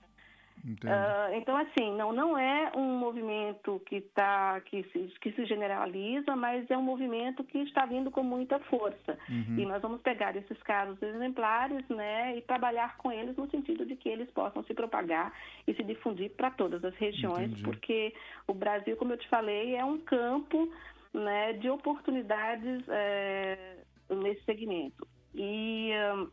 Uh, 0.65 1.35
então, 1.35 1.57
assim, 1.57 1.93
não, 1.97 2.13
não 2.13 2.39
é 2.39 2.71
um 2.77 2.97
movimento 2.97 3.83
que, 3.85 4.01
tá, 4.01 4.61
que, 4.61 4.85
se, 4.93 5.13
que 5.21 5.33
se 5.33 5.45
generaliza, 5.45 6.37
mas 6.37 6.71
é 6.71 6.79
um 6.79 6.83
movimento 6.83 7.43
que 7.43 7.59
está 7.59 7.85
vindo 7.85 8.13
com 8.13 8.23
muita 8.23 8.61
força. 8.61 9.19
Uhum. 9.29 9.59
E 9.59 9.67
nós 9.67 9.83
vamos 9.83 10.01
pegar 10.03 10.37
esses 10.37 10.63
casos 10.63 11.03
exemplares 11.03 11.85
né, 11.89 12.37
e 12.37 12.43
trabalhar 12.43 12.97
com 12.99 13.11
eles 13.11 13.37
no 13.37 13.51
sentido 13.51 13.85
de 13.85 13.97
que 13.97 14.09
eles 14.09 14.31
possam 14.31 14.63
se 14.63 14.73
propagar 14.73 15.33
e 15.67 15.75
se 15.75 15.83
difundir 15.83 16.31
para 16.31 16.51
todas 16.53 16.85
as 16.85 16.95
regiões, 16.95 17.51
Entendi. 17.51 17.63
porque 17.65 18.15
o 18.47 18.55
Brasil, 18.55 18.97
como 18.97 19.15
eu 19.15 19.19
te 19.19 19.29
falei, 19.29 19.75
é 19.75 19.85
um 19.85 19.99
campo 19.99 20.73
né, 21.13 21.55
de 21.55 21.69
oportunidades. 21.69 22.85
É, 22.89 23.82
nesse 24.17 24.45
segmento. 24.45 25.07
E 25.35 25.91
um, 26.15 26.31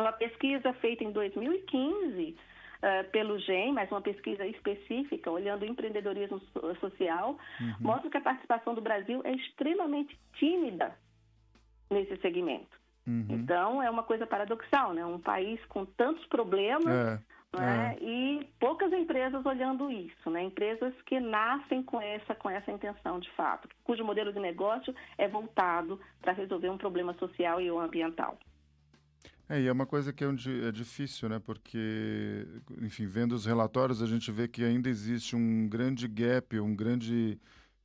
uma 0.00 0.12
pesquisa 0.12 0.72
feita 0.74 1.04
em 1.04 1.12
2015 1.12 2.36
uh, 2.76 3.10
pelo 3.10 3.38
GEM, 3.38 3.72
mas 3.72 3.90
uma 3.90 4.00
pesquisa 4.00 4.46
específica, 4.46 5.30
olhando 5.30 5.62
o 5.62 5.66
empreendedorismo 5.66 6.40
social, 6.80 7.38
uhum. 7.60 7.74
mostra 7.80 8.10
que 8.10 8.16
a 8.16 8.20
participação 8.20 8.74
do 8.74 8.80
Brasil 8.80 9.20
é 9.24 9.32
extremamente 9.32 10.18
tímida 10.34 10.96
nesse 11.90 12.16
segmento. 12.18 12.76
Uhum. 13.06 13.26
Então, 13.30 13.82
é 13.82 13.88
uma 13.88 14.02
coisa 14.02 14.26
paradoxal, 14.26 14.92
né? 14.92 15.06
Um 15.06 15.20
país 15.20 15.64
com 15.66 15.84
tantos 15.84 16.26
problemas, 16.26 16.86
é. 16.86 17.35
Né? 17.54 17.96
É. 17.98 18.04
E 18.04 18.48
poucas 18.58 18.92
empresas 18.92 19.44
olhando 19.44 19.90
isso, 19.90 20.30
né? 20.30 20.42
Empresas 20.42 20.94
que 21.06 21.18
nascem 21.20 21.82
com 21.82 22.00
essa, 22.00 22.34
com 22.34 22.50
essa 22.50 22.70
intenção, 22.70 23.18
de 23.18 23.30
fato, 23.32 23.68
cujo 23.84 24.04
modelo 24.04 24.32
de 24.32 24.40
negócio 24.40 24.94
é 25.16 25.28
voltado 25.28 26.00
para 26.20 26.32
resolver 26.32 26.70
um 26.70 26.78
problema 26.78 27.14
social 27.14 27.60
e 27.60 27.70
ou 27.70 27.80
ambiental. 27.80 28.38
É, 29.48 29.60
e 29.60 29.68
é 29.68 29.72
uma 29.72 29.86
coisa 29.86 30.12
que 30.12 30.24
é, 30.24 30.28
um, 30.28 30.36
é 30.66 30.72
difícil, 30.72 31.28
né? 31.28 31.38
Porque, 31.38 32.46
enfim, 32.82 33.06
vendo 33.06 33.32
os 33.32 33.46
relatórios, 33.46 34.02
a 34.02 34.06
gente 34.06 34.30
vê 34.32 34.48
que 34.48 34.64
ainda 34.64 34.88
existe 34.88 35.36
um 35.36 35.68
grande 35.68 36.08
gap, 36.08 36.58
um 36.58 36.74
grande 36.74 37.38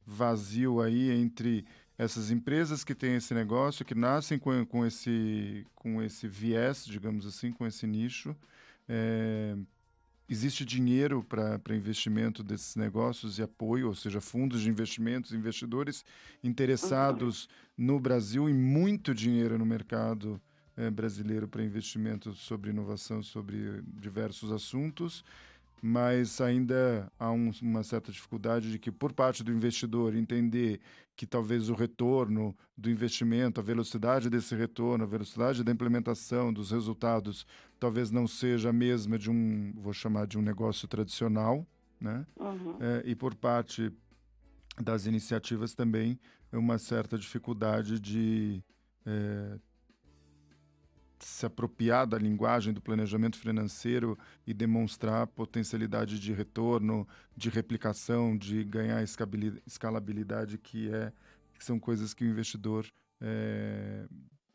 vazio 0.06 0.82
aí 0.82 1.12
entre 1.12 1.66
essas 1.98 2.32
empresas 2.32 2.84
que 2.84 2.96
têm 2.96 3.16
esse 3.16 3.32
negócio, 3.36 3.86
que 3.86 3.94
nascem 3.94 4.40
com, 4.40 4.66
com, 4.66 4.84
esse, 4.84 5.68
com 5.76 6.02
esse 6.02 6.28
viés, 6.28 6.84
digamos 6.84 7.28
assim, 7.28 7.52
com 7.52 7.66
esse 7.68 7.86
nicho, 7.86 8.36
é, 8.94 9.56
existe 10.28 10.66
dinheiro 10.66 11.24
para 11.24 11.74
investimento 11.74 12.44
desses 12.44 12.76
negócios 12.76 13.40
e 13.40 13.42
apoio, 13.42 13.88
ou 13.88 13.96
seja, 13.96 14.20
fundos 14.20 14.62
de 14.62 14.70
investimentos, 14.70 15.32
investidores 15.32 16.04
interessados 16.44 17.48
no 17.78 18.02
Brasil 18.02 18.50
e 18.50 18.54
muito 18.54 19.16
dinheiro 19.16 19.58
no 19.58 19.66
mercado 19.66 20.42
é, 20.76 20.90
brasileiro 20.90 21.48
para 21.48 21.64
investimento 21.64 22.34
sobre 22.34 22.72
inovação, 22.72 23.24
sobre 23.24 23.82
diversos 23.82 24.52
assuntos 24.52 25.24
mas 25.82 26.40
ainda 26.40 27.12
há 27.18 27.32
um, 27.32 27.52
uma 27.62 27.84
certa 27.84 28.12
dificuldade 28.12 28.72
de 28.72 28.78
que, 28.78 28.92
por 28.92 29.12
parte 29.14 29.44
do 29.44 29.52
investidor, 29.52 30.16
entender 30.16 30.80
que 31.16 31.26
talvez 31.26 31.70
o 31.70 31.74
retorno 31.74 32.56
do 32.78 32.90
investimento, 32.90 33.60
a 33.60 33.64
velocidade 33.64 34.30
desse 34.30 34.56
retorno, 34.56 35.04
a 35.04 35.08
velocidade 35.08 35.64
da 35.64 35.72
implementação 35.72 36.54
dos 36.54 36.72
resultados, 36.72 37.46
talvez 37.80 38.12
não 38.12 38.28
seja 38.28 38.70
a 38.70 38.74
mesma 38.74 39.18
de 39.18 39.30
um, 39.30 39.74
vou 39.76 39.94
chamar 39.94 40.28
de 40.28 40.38
um 40.38 40.42
negócio 40.42 40.88
tradicional, 40.88 41.66
né? 42.00 42.26
Uhum. 42.40 42.78
É, 42.80 43.04
e 43.06 43.16
por 43.16 43.36
parte 43.36 43.92
das 44.80 45.06
iniciativas 45.06 45.74
também 45.74 46.20
uma 46.52 46.78
certa 46.78 47.18
dificuldade 47.18 48.00
de 48.00 48.64
é, 49.06 49.60
se 51.26 51.46
apropriar 51.46 52.06
da 52.08 52.18
linguagem 52.18 52.74
do 52.74 52.82
planejamento 52.82 53.38
financeiro 53.38 54.18
e 54.46 54.54
demonstrar 54.54 55.28
potencialidade 55.28 56.20
de 56.20 56.34
retorno, 56.34 57.08
de 57.36 57.50
replicação, 57.50 58.38
de 58.38 58.64
ganhar 58.64 59.04
escalabilidade 59.66 60.58
que 60.58 60.90
é 60.90 61.12
que 61.62 61.66
são 61.66 61.80
coisas 61.80 62.12
que 62.12 62.24
o 62.24 62.28
investidor 62.28 62.88
é, 63.22 64.08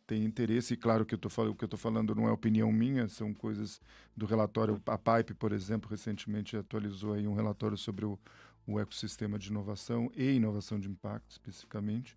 tem 0.07 0.25
interesse. 0.25 0.75
E 0.75 0.77
claro 0.77 1.07
que 1.07 1.15
eu 1.15 1.19
tô, 1.19 1.29
o 1.29 1.55
que 1.55 1.63
eu 1.63 1.67
estou 1.67 1.79
falando 1.79 2.15
não 2.17 2.27
é 2.27 2.33
opinião 2.33 2.73
minha, 2.73 3.09
são 3.09 3.33
coisas 3.33 3.81
do 4.17 4.27
relatório. 4.27 4.83
A 4.87 4.99
Pipe, 4.99 5.33
por 5.33 5.53
exemplo, 5.53 5.89
recentemente 5.89 6.57
atualizou 6.57 7.15
aí 7.15 7.27
um 7.29 7.35
relatório 7.35 7.77
sobre 7.77 8.05
o, 8.05 8.19
o 8.67 8.81
ecossistema 8.81 9.39
de 9.39 9.51
inovação 9.51 10.11
e 10.17 10.33
inovação 10.33 10.81
de 10.81 10.89
impacto, 10.89 11.31
especificamente, 11.31 12.17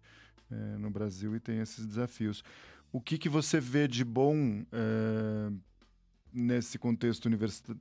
é, 0.51 0.55
no 0.77 0.89
Brasil, 0.89 1.35
e 1.35 1.39
tem 1.39 1.59
esses 1.59 1.85
desafios. 1.85 2.43
O 2.91 2.99
que, 2.99 3.17
que 3.17 3.29
você 3.29 3.59
vê 3.59 3.87
de 3.87 4.03
bom 4.03 4.63
é, 4.71 5.51
nesse 6.33 6.79
contexto 6.79 7.29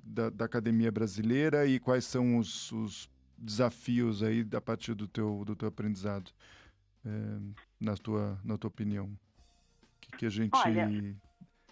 da, 0.04 0.30
da, 0.30 0.44
academia 0.44 0.92
brasileira 0.92 1.66
e 1.66 1.78
quais 1.78 2.04
são 2.04 2.36
os, 2.36 2.70
os, 2.72 3.10
desafios 3.40 4.22
aí 4.22 4.44
a 4.54 4.60
partir 4.60 4.94
do 4.94 5.06
teu, 5.06 5.44
do 5.46 5.54
teu 5.54 5.68
aprendizado, 5.68 6.30
é, 7.06 7.08
na, 7.80 7.96
tua, 7.96 8.38
na 8.44 8.58
tua 8.58 8.68
opinião? 8.68 9.06
O 9.06 10.00
que, 10.00 10.18
que 10.18 10.26
a 10.26 10.30
gente... 10.30 10.50
Olha, 10.54 10.90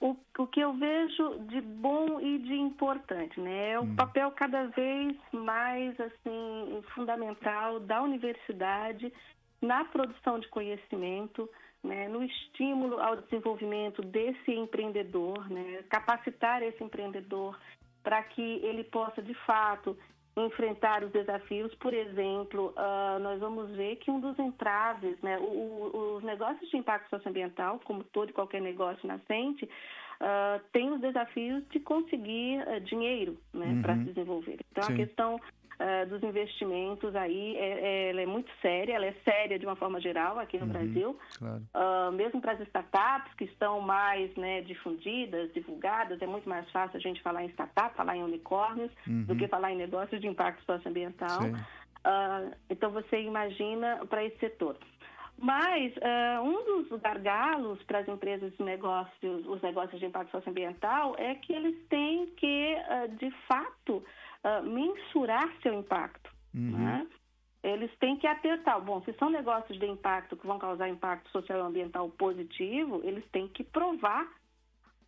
o, 0.01 0.17
o 0.39 0.47
que 0.47 0.61
eu 0.61 0.73
vejo 0.75 1.39
de 1.47 1.61
bom 1.61 2.21
e 2.21 2.39
de 2.39 2.55
importante, 2.55 3.41
né? 3.41 3.71
É 3.71 3.81
o 3.81 3.83
hum. 3.83 3.97
papel 3.97 4.31
cada 4.33 4.67
vez 4.69 5.17
mais, 5.33 5.99
assim, 5.99 6.83
fundamental 6.95 7.81
da 7.81 8.03
universidade 8.03 9.13
na 9.61 9.85
produção 9.85 10.39
de 10.39 10.49
conhecimento, 10.49 11.49
né, 11.83 12.09
no 12.09 12.23
estímulo 12.23 13.01
ao 13.01 13.17
desenvolvimento 13.17 14.03
desse 14.03 14.53
empreendedor, 14.53 15.49
né, 15.51 15.83
capacitar 15.89 16.63
esse 16.63 16.83
empreendedor 16.83 17.59
para 18.03 18.23
que 18.23 18.43
ele 18.43 18.85
possa, 18.85 19.23
de 19.23 19.35
fato, 19.47 19.97
enfrentar 20.37 21.03
os 21.03 21.11
desafios. 21.11 21.75
Por 21.77 21.95
exemplo, 21.95 22.75
uh, 22.77 23.19
nós 23.21 23.41
vamos 23.41 23.71
ver 23.71 23.97
que 23.97 24.11
um 24.11 24.21
dos 24.21 24.39
entraves, 24.39 25.21
né, 25.23 25.39
o, 25.39 25.43
o, 25.43 26.17
os 26.17 26.23
negócios 26.23 26.69
de 26.71 26.77
impacto 26.77 27.09
socioambiental, 27.09 27.81
como 27.85 28.05
todo 28.05 28.31
e 28.31 28.33
qualquer 28.33 28.61
negócio 28.61 29.07
nascente, 29.09 29.65
uh, 29.65 30.63
tem 30.73 30.91
os 30.91 31.01
desafios 31.01 31.67
de 31.69 31.81
conseguir 31.81 32.61
uh, 32.69 32.81
dinheiro 32.81 33.39
né, 33.53 33.67
uhum. 33.67 33.83
para 33.83 33.97
se 33.97 34.05
desenvolver. 34.05 34.59
Então, 34.71 34.85
Sim. 34.85 34.93
a 34.93 34.97
questão 34.97 35.41
uh, 35.81 36.09
dos 36.09 36.23
investimentos 36.23 37.15
aí, 37.15 37.57
é, 37.57 37.69
é, 37.69 38.11
ela 38.11 38.21
é 38.23 38.27
muito 38.27 38.51
séria, 38.61 38.95
ela 38.95 39.07
é 39.07 39.15
séria 39.25 39.59
de 39.59 39.67
uma 39.67 39.77
forma 39.77 40.01
geral 40.01 40.39
aqui 40.39 40.59
no 40.59 40.67
uhum, 40.67 40.73
Brasil. 40.73 41.19
Claro. 41.39 41.63
Uh, 41.75 42.13
mesmo 42.13 42.41
para 42.41 42.53
as 42.53 42.61
startups 42.61 43.33
que 43.35 43.45
estão 43.45 43.81
mais 43.81 44.35
né, 44.37 44.63
difundidas, 44.63 45.53
divulgadas, 45.53 46.21
é 46.21 46.27
muito 46.27 46.49
mais 46.49 46.71
fácil 46.71 46.97
a 46.97 47.01
gente 47.01 47.23
falar 47.23 47.45
em 47.45 47.49
startup, 47.49 47.95
falar 47.97 48.17
em 48.17 48.23
unicórnios, 48.23 48.91
uhum. 49.07 49.25
do 49.25 49.37
que 49.37 49.49
falar 49.49 49.73
em 49.73 49.77
negócios 49.77 50.21
de 50.21 50.27
impacto 50.27 50.65
socioambiental. 50.65 51.43
Uh, 51.43 52.55
então 52.71 52.91
você 52.91 53.21
imagina 53.21 54.01
para 54.09 54.25
esse 54.25 54.39
setor. 54.39 54.77
Mas 55.39 55.93
uh, 55.97 56.43
um 56.43 56.89
dos 56.89 57.01
gargalos 57.01 57.83
para 57.83 57.99
as 57.99 58.09
empresas 58.09 58.57
de 58.57 58.63
negócios, 58.63 59.47
os 59.47 59.61
negócios 59.61 60.01
de 60.01 60.07
impacto 60.07 60.31
socioambiental, 60.31 61.15
é 61.19 61.35
que 61.35 61.53
eles 61.53 61.77
têm 61.89 62.27
que, 62.37 62.77
uh, 62.89 63.09
de 63.17 63.31
fato, 63.47 64.03
uh, 64.47 64.63
mensurar 64.65 65.51
seu 65.63 65.75
impacto. 65.75 66.31
Uhum. 66.55 66.79
Né? 66.79 67.07
Eles 67.63 67.91
têm 67.99 68.17
que 68.17 68.27
atentar. 68.27 68.81
Bom, 68.81 69.03
se 69.03 69.13
são 69.15 69.29
negócios 69.29 69.79
de 69.79 69.87
impacto 69.87 70.37
que 70.37 70.47
vão 70.47 70.59
causar 70.59 70.89
impacto 70.89 71.29
social 71.31 71.59
e 71.59 71.63
ambiental 71.63 72.09
positivo, 72.11 73.01
eles 73.03 73.25
têm 73.31 73.49
que 73.49 73.65
provar, 73.65 74.27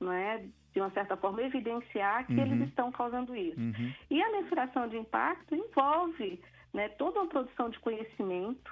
não 0.01 0.13
é, 0.13 0.45
de 0.73 0.81
uma 0.81 0.91
certa 0.91 1.17
forma, 1.17 1.43
evidenciar 1.43 2.27
que 2.27 2.35
uhum. 2.35 2.41
eles 2.41 2.69
estão 2.69 2.91
causando 2.91 3.37
isso. 3.37 3.61
Uhum. 3.61 3.95
E 4.11 4.21
a 4.21 4.33
mensuração 4.33 4.89
de 4.89 4.97
impacto 4.97 5.55
envolve 5.55 6.41
né, 6.75 6.89
toda 6.91 7.21
uma 7.21 7.29
produção 7.29 7.71
de 7.71 7.79
conhecimento 7.79 8.69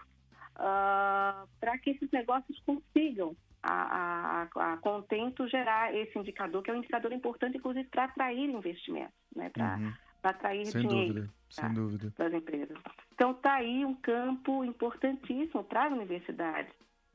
uh, 0.56 1.46
para 1.60 1.78
que 1.78 1.90
esses 1.90 2.10
negócios 2.10 2.58
consigam 2.60 3.36
a, 3.62 4.48
a, 4.52 4.72
a, 4.72 4.76
contento 4.78 5.48
gerar 5.48 5.94
esse 5.94 6.16
indicador, 6.18 6.62
que 6.62 6.70
é 6.70 6.74
um 6.74 6.78
indicador 6.78 7.12
importante, 7.12 7.56
inclusive, 7.56 7.88
para 7.88 8.04
atrair 8.04 8.48
investimentos, 8.48 9.14
né, 9.34 9.48
para 9.50 9.76
uhum 9.76 9.92
para 10.26 10.30
atrair 10.30 10.66
sem 10.66 10.82
dinheiro 10.82 11.14
dúvida, 11.14 11.32
tá? 11.54 11.62
sem 11.62 11.74
dúvida. 11.74 12.12
das 12.16 12.32
empresas. 12.32 12.78
Então, 13.14 13.30
está 13.30 13.54
aí 13.54 13.84
um 13.84 13.94
campo 13.94 14.64
importantíssimo 14.64 15.62
para 15.62 15.86
as 15.86 15.92
universidades, 15.92 16.72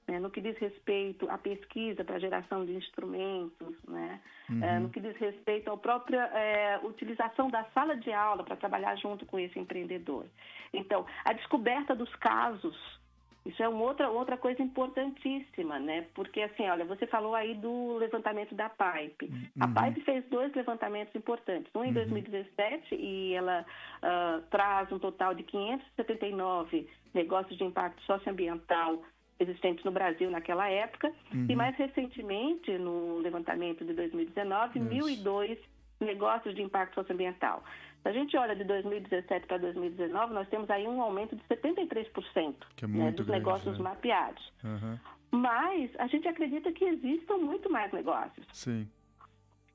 né? 0.08 0.19
no 0.19 0.30
que 0.30 0.39
diz 0.39 0.58
respeito 0.58 1.30
à 1.30 1.38
pesquisa 1.38 2.06
para 2.06 2.15
a 2.15 2.19
geração 2.19 2.65
de 2.65 2.74
instrumentos, 2.74 3.76
né? 3.88 4.21
Uhum. 4.50 4.63
É, 4.63 4.80
no 4.80 4.89
que 4.89 5.00
diz 5.00 5.15
respeito 5.17 5.69
à 5.69 5.78
própria 5.78 6.24
é, 6.34 6.80
utilização 6.84 7.50
da 7.50 7.65
sala 7.74 7.95
de 7.97 8.12
aula 8.12 8.43
para 8.43 8.56
trabalhar 8.56 8.95
junto 8.95 9.26
com 9.26 9.38
esse 9.38 9.60
empreendedor. 9.60 10.26
Então, 10.74 11.06
a 11.26 11.34
descoberta 11.34 11.93
dos 11.93 12.13
casos 12.15 13.00
isso 13.45 13.62
é 13.63 13.67
uma 13.67 13.84
outra, 13.84 14.10
outra 14.10 14.38
coisa 14.38 14.62
importantíssima, 14.62 15.80
né? 15.80 16.06
Porque, 16.13 16.41
assim, 16.41 16.67
olha, 16.69 16.86
você 16.86 17.08
falou 17.08 17.34
aí 17.34 17.56
do 17.56 17.97
levantamento 17.97 18.54
da 18.54 18.69
PIPE. 18.69 19.25
Uhum. 19.25 19.47
A 19.60 19.67
PIPE 19.67 20.01
fez 20.01 20.25
dois 20.30 20.54
levantamentos 20.54 21.15
importantes. 21.15 21.73
Um 21.75 21.84
em 21.84 21.88
uhum. 21.88 21.93
2017, 21.93 22.95
e 22.95 23.34
ela 23.34 23.65
uh, 24.04 24.41
traz 24.51 24.91
um 24.91 24.99
total 24.99 25.34
de 25.34 25.41
579 25.43 26.88
negócios 27.13 27.58
de 27.58 27.63
impacto 27.63 28.01
socioambiental 28.04 29.01
existentes 29.39 29.84
no 29.84 29.91
Brasil 29.91 30.30
naquela 30.30 30.69
época. 30.69 31.12
Uhum. 31.34 31.47
E 31.49 31.56
mais 31.56 31.75
recentemente, 31.75 32.77
no 32.77 33.17
levantamento 33.17 33.84
de 33.84 33.93
2019, 33.93 34.77
Isso. 34.77 35.23
1.002 35.23 35.58
negócios 36.03 36.55
de 36.55 36.61
impacto 36.61 36.95
socioambiental. 36.95 37.63
Se 38.01 38.09
a 38.09 38.11
gente 38.11 38.35
olha 38.35 38.55
de 38.55 38.63
2017 38.63 39.45
para 39.45 39.57
2019, 39.57 40.33
nós 40.33 40.47
temos 40.49 40.69
aí 40.69 40.87
um 40.87 41.01
aumento 41.01 41.35
de 41.35 41.43
73% 41.43 42.55
é 42.81 42.87
né, 42.87 43.11
dos 43.11 43.25
grande, 43.25 43.31
negócios 43.31 43.77
né? 43.77 43.83
mapeados. 43.83 44.51
Uhum. 44.63 44.97
Mas 45.31 45.91
a 45.97 46.07
gente 46.07 46.27
acredita 46.27 46.71
que 46.71 46.83
existam 46.83 47.37
muito 47.37 47.71
mais 47.71 47.91
negócios. 47.93 48.45
Sim. 48.51 48.87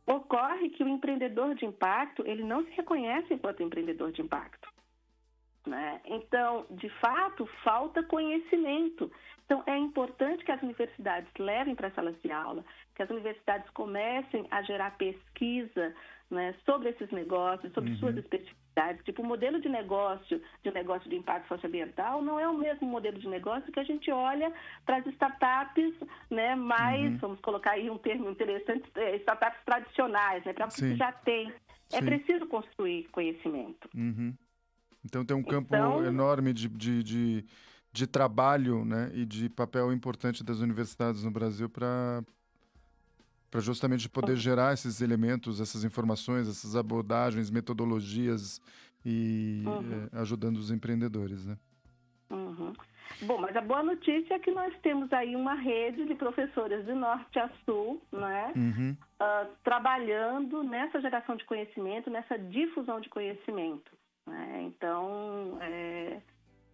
Ocorre 0.07 0.71
que 0.71 0.85
o 0.85 0.89
empreendedor 0.89 1.55
de 1.55 1.65
impacto, 1.65 2.23
ele 2.27 2.45
não 2.45 2.65
se 2.65 2.71
reconhece 2.73 3.33
enquanto 3.33 3.63
empreendedor 3.63 4.13
de 4.13 4.23
impacto. 4.23 4.69
Né? 5.67 6.01
Então, 6.05 6.67
de 6.71 6.89
fato, 7.01 7.45
falta 7.65 8.03
conhecimento. 8.05 9.11
Então, 9.45 9.63
é 9.67 9.77
importante 9.77 10.45
que 10.45 10.53
as 10.53 10.63
universidades 10.63 11.29
levem 11.39 11.75
para 11.75 11.89
as 11.89 11.95
salas 11.95 12.21
de 12.23 12.31
aula, 12.31 12.65
que 12.95 13.03
as 13.03 13.11
universidades 13.11 13.69
comecem 13.71 14.47
a 14.51 14.63
gerar 14.63 14.97
pesquisa 14.97 15.95
né, 16.31 16.55
sobre 16.65 16.91
esses 16.91 17.11
negócios, 17.11 17.73
sobre 17.73 17.91
uhum. 17.91 17.99
suas 17.99 18.17
especificidades. 18.17 19.05
Tipo, 19.05 19.23
o 19.23 19.27
modelo 19.27 19.61
de 19.61 19.69
negócio, 19.69 20.43
de 20.63 20.71
negócio 20.73 21.09
de 21.09 21.17
impacto 21.17 21.49
socioambiental, 21.49 22.21
não 22.21 22.39
é 22.39 22.49
o 22.49 22.59
mesmo 22.59 22.87
modelo 22.87 23.19
de 23.19 23.29
negócio 23.29 23.73
que 23.73 23.81
a 23.81 23.85
gente 23.85 24.11
olha 24.11 24.53
para 24.85 24.99
as 24.99 25.07
startups, 25.07 25.95
né, 26.31 26.55
mais, 26.55 27.13
uhum. 27.13 27.19
vamos 27.19 27.41
colocar 27.41 27.73
aí 27.73 27.89
um 27.89 27.99
termo 27.99 28.29
interessante, 28.31 28.91
é, 28.97 29.17
startups 29.17 29.65
tradicionais, 29.65 30.45
né, 30.45 30.53
para 30.53 30.67
o 30.67 30.71
que 30.71 30.97
já 30.97 31.13
tem. 31.13 31.53
É 31.93 32.01
Sim. 32.01 32.05
preciso 32.05 32.47
construir 32.47 33.05
conhecimento. 33.11 33.89
Uhum. 33.95 34.35
Então 35.05 35.25
tem 35.25 35.37
um 35.37 35.43
campo 35.43 35.69
então, 35.75 36.05
enorme 36.05 36.53
de, 36.53 36.69
de, 36.69 37.03
de, 37.03 37.45
de, 37.93 38.07
trabalho 38.09 38.85
né, 38.85 39.13
e 39.15 39.25
de 39.25 39.49
papel 39.49 39.93
importante 39.93 40.43
das 40.43 40.59
universidades 40.59 41.23
no 41.23 41.31
Brasil 41.31 41.71
para 41.71 42.25
para 43.57 43.63
justamente 43.63 44.07
poder 44.07 44.37
gerar 44.37 44.75
esses 44.75 45.01
elementos, 45.01 45.63
essas 45.63 45.83
informações, 45.83 46.47
essas 46.47 46.77
abordagens, 46.77 47.51
metodologias 47.51 48.61
e 49.03 49.63
uhum. 49.65 50.09
é, 50.13 50.21
ajudando 50.21 50.59
os 50.59 50.71
empreendedores, 50.71 51.47
né? 51.47 51.57
Uhum. 52.29 52.75
Bom, 53.23 53.39
mas 53.41 53.57
a 53.57 53.63
boa 53.63 53.83
notícia 53.83 54.35
é 54.35 54.39
que 54.39 54.51
nós 54.51 54.75
temos 54.83 55.11
aí 55.11 55.35
uma 55.35 55.55
rede 55.55 56.05
de 56.05 56.15
professores 56.17 56.85
de 56.85 56.93
norte 56.93 57.39
a 57.39 57.49
sul, 57.65 58.03
né? 58.13 58.53
Uhum. 58.55 58.95
Uh, 59.19 59.49
trabalhando 59.65 60.63
nessa 60.63 61.01
geração 61.01 61.35
de 61.35 61.47
conhecimento, 61.47 62.11
nessa 62.11 62.39
difusão 62.39 63.01
de 63.01 63.09
conhecimento. 63.09 63.91
Né? 64.27 64.65
Então, 64.65 65.57
é, 65.63 66.21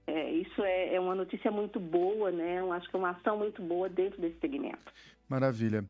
é, 0.09 0.33
isso 0.33 0.64
é, 0.64 0.97
é, 0.97 1.01
uma 1.01 1.14
notícia 1.14 1.53
muito 1.53 1.79
boa, 1.79 2.33
né? 2.33 2.59
Eu 2.59 2.73
acho 2.73 2.90
que 2.90 2.97
é 2.97 2.99
uma 2.99 3.11
ação 3.11 3.38
muito 3.38 3.62
boa 3.62 3.88
dentro 3.88 4.21
desse 4.21 4.40
segmento. 4.40 4.92
Maravilha. 5.29 5.85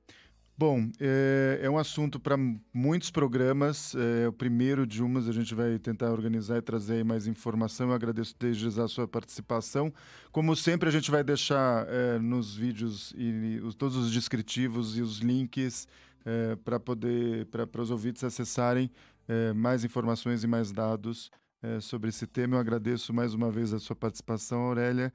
Bom, 0.64 0.88
é, 1.00 1.58
é 1.60 1.68
um 1.68 1.76
assunto 1.76 2.20
para 2.20 2.36
muitos 2.72 3.10
programas. 3.10 3.96
É 3.96 4.28
o 4.28 4.32
primeiro 4.32 4.86
de 4.86 5.02
umas, 5.02 5.28
a 5.28 5.32
gente 5.32 5.56
vai 5.56 5.76
tentar 5.76 6.12
organizar 6.12 6.56
e 6.56 6.62
trazer 6.62 7.04
mais 7.04 7.26
informação. 7.26 7.88
Eu 7.88 7.94
agradeço 7.94 8.32
desde 8.38 8.70
já 8.70 8.84
a 8.84 8.86
sua 8.86 9.08
participação. 9.08 9.92
Como 10.30 10.54
sempre, 10.54 10.88
a 10.88 10.92
gente 10.92 11.10
vai 11.10 11.24
deixar 11.24 11.84
é, 11.88 12.16
nos 12.20 12.54
vídeos 12.54 13.12
e 13.16 13.60
os, 13.60 13.74
todos 13.74 13.96
os 13.96 14.12
descritivos 14.12 14.96
e 14.96 15.02
os 15.02 15.18
links 15.18 15.88
é, 16.24 16.54
para 16.54 16.78
poder 16.78 17.46
para 17.46 17.82
os 17.82 17.90
ouvintes 17.90 18.22
acessarem 18.22 18.88
mais 19.56 19.82
informações 19.82 20.44
e 20.44 20.46
mais 20.46 20.70
dados 20.70 21.28
sobre 21.80 22.10
esse 22.10 22.26
tema. 22.26 22.54
Eu 22.54 22.60
agradeço 22.60 23.12
mais 23.12 23.34
uma 23.34 23.50
vez 23.50 23.72
a 23.72 23.80
sua 23.80 23.96
participação, 23.96 24.60
Aurélia. 24.60 25.12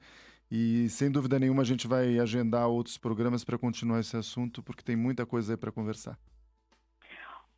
E 0.50 0.88
sem 0.88 1.10
dúvida 1.10 1.38
nenhuma 1.38 1.62
a 1.62 1.64
gente 1.64 1.86
vai 1.86 2.18
agendar 2.18 2.68
outros 2.68 2.96
programas 2.96 3.44
para 3.44 3.58
continuar 3.58 4.00
esse 4.00 4.16
assunto, 4.16 4.62
porque 4.62 4.82
tem 4.82 4.96
muita 4.96 5.26
coisa 5.26 5.52
aí 5.52 5.56
para 5.56 5.70
conversar. 5.70 6.18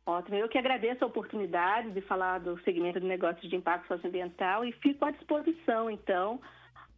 Ótimo, 0.05 0.35
eu 0.35 0.49
que 0.49 0.57
agradeço 0.57 1.03
a 1.03 1.07
oportunidade 1.07 1.91
de 1.91 2.01
falar 2.01 2.39
do 2.39 2.59
segmento 2.63 2.99
de 2.99 3.05
negócios 3.05 3.49
de 3.49 3.55
impacto 3.55 3.87
socioambiental 3.87 4.65
e 4.65 4.71
fico 4.73 5.05
à 5.05 5.11
disposição, 5.11 5.89
então, 5.89 6.35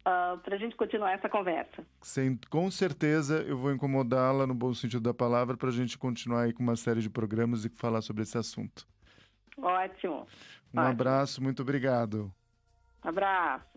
uh, 0.00 0.38
para 0.38 0.56
a 0.56 0.58
gente 0.58 0.74
continuar 0.74 1.12
essa 1.12 1.28
conversa. 1.28 1.84
Sem, 2.00 2.36
com 2.50 2.70
certeza 2.70 3.42
eu 3.42 3.56
vou 3.56 3.72
incomodá-la 3.72 4.46
no 4.46 4.54
bom 4.54 4.72
sentido 4.72 5.02
da 5.02 5.14
palavra 5.14 5.56
para 5.56 5.68
a 5.68 5.72
gente 5.72 5.98
continuar 5.98 6.42
aí 6.42 6.52
com 6.52 6.62
uma 6.62 6.76
série 6.76 7.00
de 7.00 7.10
programas 7.10 7.64
e 7.64 7.68
falar 7.68 8.00
sobre 8.00 8.22
esse 8.22 8.38
assunto. 8.38 8.86
Ótimo. 9.58 10.26
Um 10.72 10.80
Ótimo. 10.80 10.90
abraço, 10.90 11.42
muito 11.42 11.62
obrigado. 11.62 12.32
Abraço. 13.02 13.73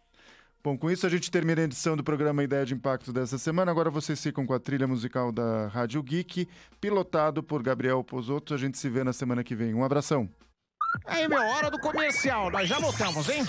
Bom, 0.68 0.78
com 0.78 0.92
isso 0.92 1.08
a 1.08 1.10
gente 1.10 1.32
termina 1.32 1.62
a 1.62 1.64
edição 1.64 1.96
do 1.96 2.04
programa 2.04 2.44
Ideia 2.44 2.66
de 2.66 2.74
Impacto 2.74 3.14
dessa 3.14 3.38
semana. 3.38 3.72
Agora 3.72 3.90
vocês 3.90 4.22
ficam 4.22 4.46
com 4.46 4.54
a 4.54 4.60
trilha 4.60 4.86
musical 4.86 5.32
da 5.32 5.68
Rádio 5.68 6.04
Geek, 6.04 6.46
pilotado 6.82 7.42
por 7.42 7.64
Gabriel 7.64 8.04
Pozotto. 8.04 8.54
A 8.54 8.58
gente 8.58 8.78
se 8.78 8.90
vê 8.90 9.02
na 9.02 9.14
semana 9.14 9.46
que 9.46 9.56
vem. 9.56 9.74
Um 9.74 9.82
abração. 9.82 10.30
Aí, 11.06 11.26
meu, 11.26 11.42
hora 11.42 11.72
do 11.72 11.80
comercial. 11.80 12.52
Nós 12.52 12.68
já 12.68 12.80
voltamos, 12.80 13.30
hein? 13.30 13.46